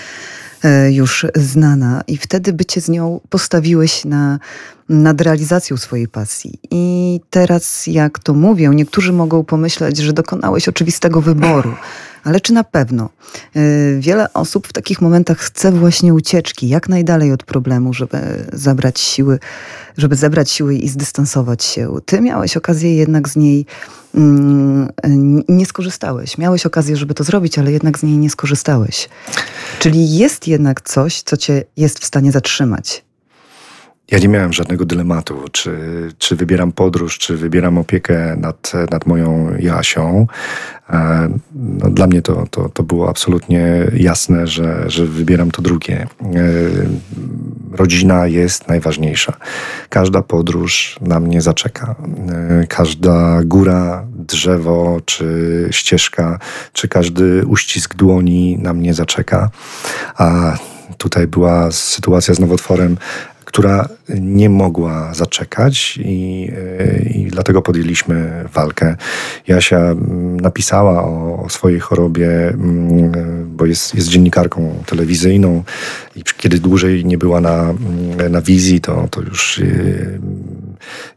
[0.91, 4.39] już znana i wtedy bycie z nią postawiłeś na,
[4.89, 6.59] nad realizacją swojej pasji.
[6.71, 11.73] I teraz, jak to mówię, niektórzy mogą pomyśleć, że dokonałeś oczywistego wyboru.
[12.25, 13.09] Ale czy na pewno?
[13.55, 13.59] E,
[13.99, 18.17] wiele osób w takich momentach chce właśnie ucieczki, jak najdalej od problemu, żeby
[18.53, 19.39] zabrać siły,
[19.97, 21.95] żeby zebrać siły i zdystansować się.
[22.05, 23.65] Ty miałeś okazję jednak z niej
[24.15, 24.89] Mm,
[25.49, 26.37] nie skorzystałeś.
[26.37, 29.09] Miałeś okazję, żeby to zrobić, ale jednak z niej nie skorzystałeś.
[29.79, 33.05] Czyli jest jednak coś, co cię jest w stanie zatrzymać.
[34.11, 35.77] Ja nie miałem żadnego dylematu, czy,
[36.17, 40.27] czy wybieram podróż, czy wybieram opiekę nad, nad moją Jasią.
[41.55, 46.01] No, dla mnie to, to, to było absolutnie jasne, że, że wybieram to drugie.
[46.01, 46.07] E,
[47.77, 49.37] rodzina jest najważniejsza.
[49.89, 51.95] Każda podróż na mnie zaczeka.
[52.29, 56.39] E, każda góra, drzewo, czy ścieżka,
[56.73, 59.49] czy każdy uścisk dłoni na mnie zaczeka.
[60.17, 60.57] A
[60.97, 62.97] tutaj była sytuacja z nowotworem
[63.55, 66.51] która nie mogła zaczekać i,
[67.13, 68.95] i dlatego podjęliśmy walkę.
[69.47, 73.11] Jasia mm, napisała o, o swojej chorobie, mm,
[73.55, 75.63] bo jest, jest dziennikarką telewizyjną
[76.15, 80.19] i kiedy dłużej nie była na, mm, na wizji, to, to już y,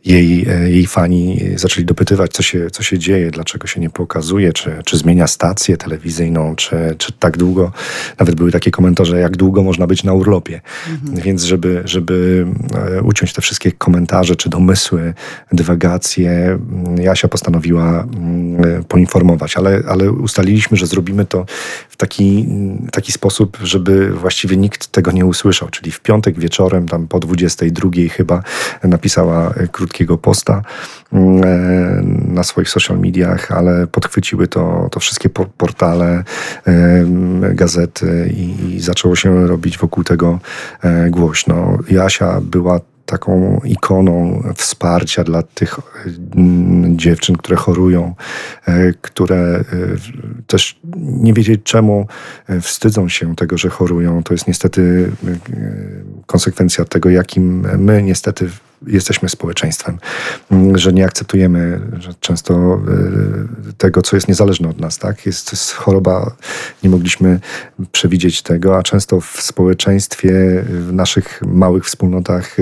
[0.09, 4.52] jej, e, jej fani zaczęli dopytywać, co się, co się dzieje, dlaczego się nie pokazuje,
[4.52, 7.72] czy, czy zmienia stację telewizyjną, czy, czy tak długo.
[8.18, 10.61] Nawet były takie komentarze, jak długo można być na urlopie.
[10.90, 11.22] Mhm.
[11.22, 12.46] Więc żeby, żeby
[12.96, 15.14] e, uciąć te wszystkie komentarze, czy domysły,
[15.52, 21.46] dywagacje, mm, Jasia postanowiła mm, poinformować, ale, ale ustaliliśmy, że zrobimy to
[21.88, 22.46] w taki,
[22.92, 25.68] taki sposób, żeby właściwie nikt tego nie usłyszał.
[25.68, 28.42] Czyli w piątek wieczorem, tam po 22 chyba,
[28.84, 29.54] napisała
[29.99, 30.62] krótkiego posta
[31.12, 32.03] mm, e,
[32.34, 36.24] na swoich social mediach, ale podchwyciły to, to wszystkie portale,
[36.66, 37.05] e,
[37.55, 40.38] gazety i zaczęło się robić wokół tego
[40.82, 41.78] e, głośno.
[41.90, 45.80] Jasia była taką ikoną wsparcia dla tych
[46.88, 48.14] dziewczyn, które chorują,
[49.01, 49.64] które
[50.46, 52.07] też nie wiedzieć czemu
[52.61, 54.22] wstydzą się tego, że chorują.
[54.22, 55.11] To jest niestety
[56.26, 58.49] konsekwencja tego, jakim my niestety
[58.87, 59.99] jesteśmy społeczeństwem,
[60.51, 62.81] mm, że nie akceptujemy że często
[63.79, 64.99] tego, co jest niezależne od nas.
[64.99, 65.26] Tak?
[65.26, 66.33] Jest, jest choroba,
[66.83, 67.41] nie mogliśmy
[67.93, 72.57] przewidzieć tego, a często w społeczeństwie, w naszych małych wspólnotach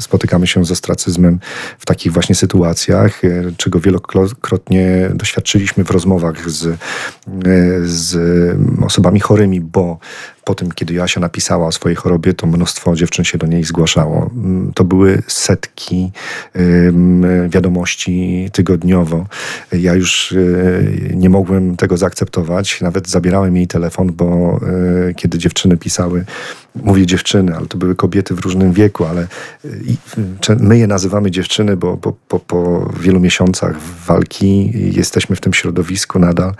[0.00, 1.40] spotykamy się z ostracyzmem
[1.78, 3.20] w takich właśnie sytuacjach,
[3.56, 6.78] czego wielokrotnie doświadczyliśmy w rozmowach z,
[7.84, 8.16] z
[8.84, 9.98] osobami chorymi, bo
[10.46, 14.30] po tym, kiedy Jasia napisała o swojej chorobie, to mnóstwo dziewczyn się do niej zgłaszało.
[14.74, 16.12] To były setki
[17.48, 19.26] wiadomości tygodniowo.
[19.72, 22.80] Ja już y, nie mogłem tego zaakceptować.
[22.80, 24.60] Nawet zabierałem jej telefon, bo
[25.10, 26.24] y, kiedy dziewczyny pisały,
[26.82, 29.26] mówię dziewczyny, ale to były kobiety w różnym wieku, ale
[29.64, 36.54] y, my je nazywamy dziewczyny, bo po, wielu miesiącach walki jesteśmy w tym środowisku nadal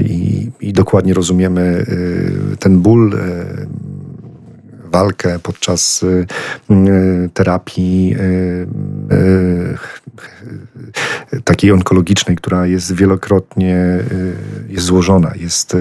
[0.00, 1.86] i, i dokładnie rozumiemy
[2.58, 3.44] ten ból, e,
[4.94, 6.04] walkę podczas
[6.70, 10.03] e, terapii e,
[11.44, 13.98] takiej onkologicznej, która jest wielokrotnie
[14.68, 15.76] jest złożona, jest,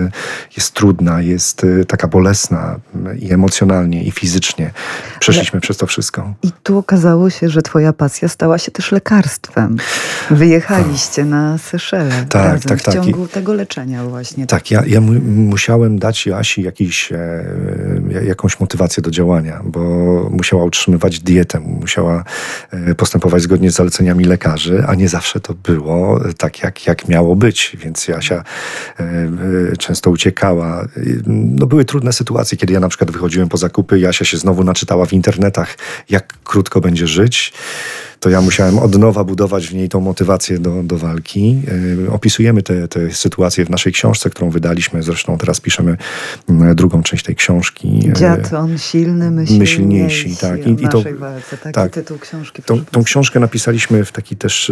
[0.57, 2.79] jest trudna, jest taka bolesna
[3.19, 4.71] i emocjonalnie, i fizycznie.
[5.19, 6.33] Przeszliśmy Ale przez to wszystko.
[6.43, 9.77] I tu okazało się, że twoja pasja stała się też lekarstwem.
[10.31, 12.95] Wyjechaliście na Seszele tak, razem, tak, tak.
[12.95, 14.47] w ciągu I, tego leczenia właśnie.
[14.47, 17.17] Tak, ja, ja mu, musiałem dać Joasi jakiś, e,
[18.21, 19.79] jakąś motywację do działania, bo
[20.29, 22.23] musiała utrzymywać dietę, musiała
[22.71, 27.35] e, postępować zgodnie z zaleceniami lekarzy, a nie zawsze to było tak, jak, jak miało
[27.35, 28.43] być, więc Jasia
[28.99, 30.87] e, e często uciekała.
[31.27, 35.05] No, były trudne sytuacje, kiedy ja na przykład wychodziłem po zakupy, Jasia się znowu naczytała
[35.05, 35.77] w internetach,
[36.09, 37.53] jak krótko będzie żyć
[38.23, 41.61] to ja musiałem od nowa budować w niej tą motywację do, do walki.
[41.97, 45.03] Yy, opisujemy te, te sytuacje w naszej książce, którą wydaliśmy.
[45.03, 45.97] Zresztą teraz piszemy
[46.49, 47.99] yy, drugą część tej książki.
[48.07, 50.35] Yy, Dziad, on silny, my, my silniejsi.
[50.35, 50.67] Tak.
[50.67, 51.57] I, i to, walce.
[51.57, 52.63] Taki tak, tytuł książki.
[52.63, 54.71] Tą, tą, książkę napisaliśmy w taki też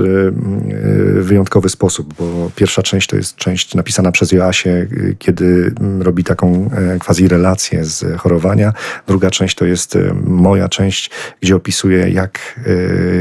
[1.15, 4.87] wyjątkowy sposób, bo pierwsza część to jest część napisana przez Joasię,
[5.19, 8.73] kiedy mm, robi taką quasi relację z chorowania.
[9.07, 11.09] Druga część to jest moja część,
[11.41, 12.59] gdzie opisuję jak,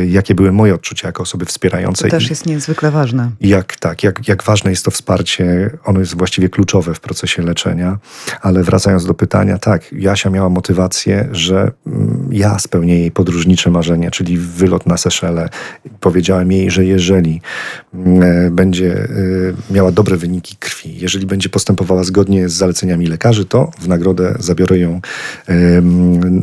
[0.08, 2.10] jak jakie były moje odczucia jako osoby wspierającej.
[2.10, 3.30] To też jest niezwykle ważne.
[3.40, 5.70] Jak, tak, jak, jak ważne jest to wsparcie.
[5.84, 7.98] Ono jest właściwie kluczowe w procesie leczenia.
[8.40, 14.10] Ale wracając do pytania, tak, Jasia miała motywację, że mm, ja spełnię jej podróżnicze marzenie,
[14.10, 15.48] czyli wylot na Seszele.
[16.00, 17.40] Powiedziałem jej, że jeżeli
[17.94, 23.44] mm, e, będzie e, miała dobre wyniki krwi, jeżeli będzie postępowała zgodnie z zaleceniami lekarzy,
[23.44, 25.00] to w nagrodę zabiorę ją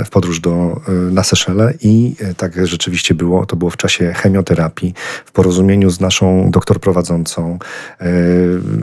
[0.05, 3.45] w podróż do, e, na Seszele i tak rzeczywiście było.
[3.45, 4.93] To było w czasie chemioterapii,
[5.25, 7.59] w porozumieniu z naszą doktor prowadzącą,
[8.01, 8.05] e,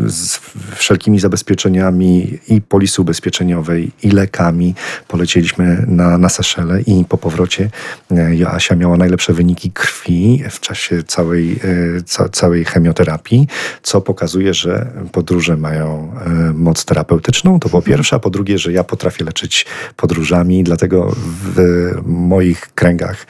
[0.07, 0.41] z
[0.75, 4.75] wszelkimi zabezpieczeniami i polisy ubezpieczeniowej, i lekami.
[5.09, 7.71] Polecieliśmy na, na Seszele i po powrocie
[8.11, 13.49] e, Joasia miała najlepsze wyniki krwi w czasie całej, e, ca, całej chemioterapii,
[13.83, 16.15] co pokazuje, że podróże mają
[16.55, 17.61] moc terapeutyczną.
[17.61, 19.67] To po pierwsze, a po drugie, że ja potrafię leczyć
[19.97, 21.59] podróżami, dlatego w
[22.07, 23.27] moich kręgach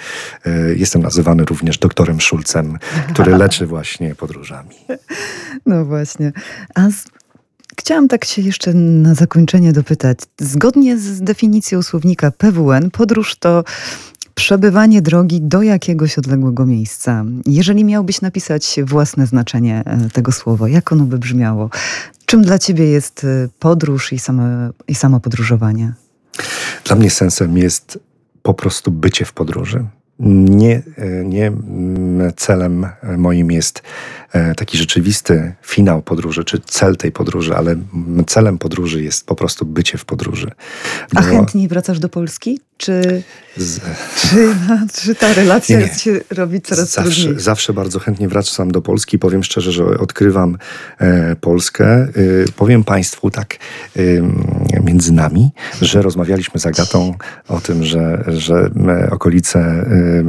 [0.77, 2.79] jestem nazywany również doktorem Szulcem,
[3.09, 4.75] który leczy właśnie podróżami.
[5.67, 6.33] No właśnie.
[6.75, 7.05] A z...
[7.79, 10.19] Chciałam tak się jeszcze na zakończenie dopytać.
[10.41, 13.65] Zgodnie z definicją słownika PWN, podróż to
[14.35, 17.25] przebywanie drogi do jakiegoś odległego miejsca.
[17.47, 21.71] Jeżeli miałbyś napisać własne znaczenie e, tego słowa, jak ono by brzmiało?
[22.27, 25.93] Czym dla ciebie jest e, podróż i, same, i samo podróżowanie?
[26.85, 27.99] Dla mnie sensem jest
[28.43, 29.87] po prostu bycie w podróży.
[30.19, 30.83] Nie,
[31.25, 32.87] nie mm, celem
[33.17, 33.83] moim jest
[34.33, 37.77] e, taki rzeczywisty finał podróży, czy cel tej podróży, ale
[38.27, 40.51] celem podróży jest po prostu bycie w podróży.
[41.13, 41.21] Bo...
[41.21, 42.61] A chętniej wracasz do Polski?
[42.77, 43.23] Czy,
[43.57, 43.81] z...
[44.21, 44.57] czy,
[45.03, 45.95] czy ta relacja nie, nie.
[45.95, 47.41] się robi coraz zawsze, trudniejsza?
[47.45, 49.19] Zawsze bardzo chętnie wracam do Polski.
[49.19, 50.59] Powiem szczerze, że odkrywam
[50.99, 51.87] e, Polskę.
[51.87, 52.09] E,
[52.57, 53.57] powiem Państwu tak
[54.85, 55.51] między nami,
[55.83, 57.15] że rozmawialiśmy z Agatą
[57.49, 58.71] o tym, że, że
[59.11, 60.25] okolice e, e,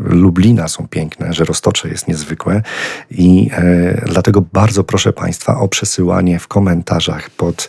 [0.00, 2.62] Lublina są piękne, że Roztocze jest niezwykłe.
[3.10, 7.68] I e, dlatego bardzo proszę Państwa o przesyłanie w komentarzach pod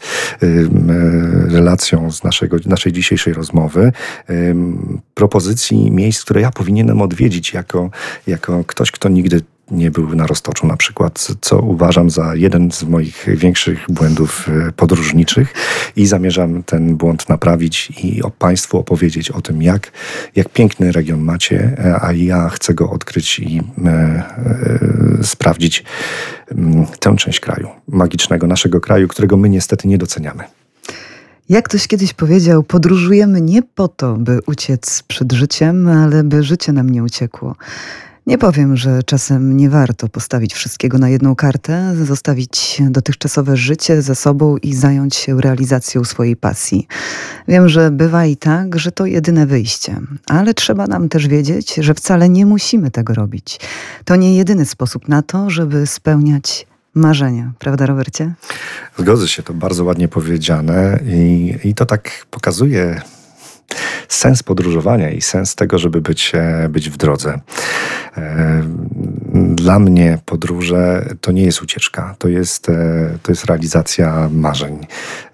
[1.47, 3.91] relacją z naszego, naszej dzisiejszej rozmowy,
[5.13, 7.89] propozycji miejsc, które ja powinienem odwiedzić jako,
[8.27, 12.83] jako ktoś, kto nigdy nie był na roztoczu na przykład, co uważam za jeden z
[12.83, 15.53] moich większych błędów e, podróżniczych
[15.95, 19.91] i zamierzam ten błąd naprawić i Państwu opowiedzieć o tym, jak,
[20.35, 25.83] jak piękny region macie, e, a ja chcę go odkryć i e, e, sprawdzić
[26.51, 30.43] m, tę część kraju, magicznego naszego kraju, którego my niestety nie doceniamy.
[31.49, 36.71] Jak ktoś kiedyś powiedział, podróżujemy nie po to, by uciec przed życiem, ale by życie
[36.73, 37.55] nam nie uciekło.
[38.27, 44.15] Nie powiem, że czasem nie warto postawić wszystkiego na jedną kartę, zostawić dotychczasowe życie ze
[44.15, 46.87] sobą i zająć się realizacją swojej pasji.
[47.47, 51.93] Wiem, że bywa i tak, że to jedyne wyjście, ale trzeba nam też wiedzieć, że
[51.93, 53.59] wcale nie musimy tego robić.
[54.05, 58.33] To nie jedyny sposób na to, żeby spełniać marzenia, prawda, Robercie?
[58.97, 63.01] Zgodzę się, to bardzo ładnie powiedziane i, i to tak pokazuje
[64.07, 67.39] sens podróżowania i sens tego, żeby być, e, być w drodze.
[68.17, 68.63] E,
[69.55, 74.87] dla mnie podróże to nie jest ucieczka, to jest, e, to jest realizacja marzeń.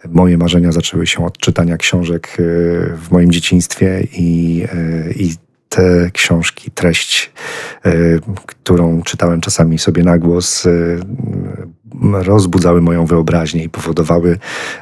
[0.09, 2.38] Moje marzenia zaczęły się od czytania książek
[2.97, 4.65] w moim dzieciństwie i,
[5.15, 5.36] i
[5.69, 7.32] te książki, treść,
[8.45, 10.67] którą czytałem czasami sobie na głos,
[12.12, 14.38] rozbudzały moją wyobraźnię i powodowały,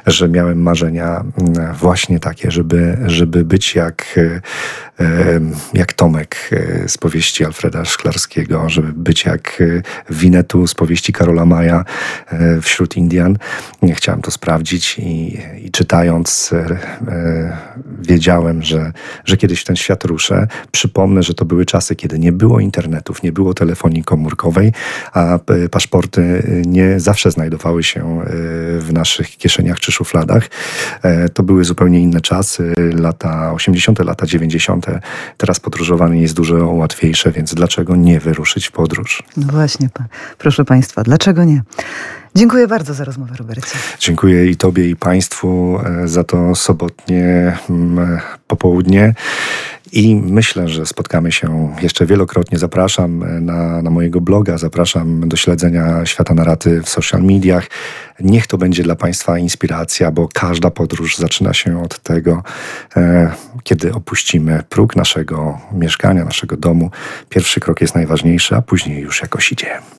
[0.06, 4.40] że miałem marzenia mm, właśnie takie, żeby, żeby być jak, e,
[5.74, 9.82] jak Tomek e, z powieści Alfreda Szklarskiego, żeby być jak e,
[10.14, 11.84] Winetu z powieści Karola Maja
[12.62, 13.36] wśród Indian.
[13.94, 16.54] Chciałem to sprawdzić i, i czytając
[18.00, 18.92] wiedziałem, że,
[19.24, 20.46] że kiedyś w ten świat ruszę.
[20.72, 24.72] Przypomnę, że to były czasy, kiedy nie było internetów, nie było telefonii komórkowej,
[25.12, 25.38] a
[25.70, 28.24] paszporty nie zawsze znajdowały się e,
[28.78, 30.48] w naszych kieszeniach czy szufladach.
[31.02, 34.86] E, to były zupełnie inne czasy, lata 80., lata 90.
[35.36, 39.22] Teraz podróżowanie jest dużo łatwiejsze, więc dlaczego nie wyruszyć w podróż?
[39.36, 39.88] No właśnie,
[40.38, 41.62] proszę Państwa, dlaczego nie?
[42.34, 43.78] Dziękuję bardzo za rozmowę, Robercie.
[43.98, 49.14] Dziękuję i Tobie, i Państwu e, za to sobotnie mm, popołudnie.
[49.92, 52.58] I myślę, że spotkamy się jeszcze wielokrotnie.
[52.58, 57.66] Zapraszam e, na, na mojego bloga, zapraszam do śledzenia świata naraty w social mediach.
[58.20, 62.42] Niech to będzie dla Państwa inspiracja, bo każda podróż zaczyna się od tego,
[62.96, 66.90] e, kiedy opuścimy próg naszego mieszkania, naszego domu.
[67.28, 69.80] Pierwszy krok jest najważniejszy, a później już jakoś idzie.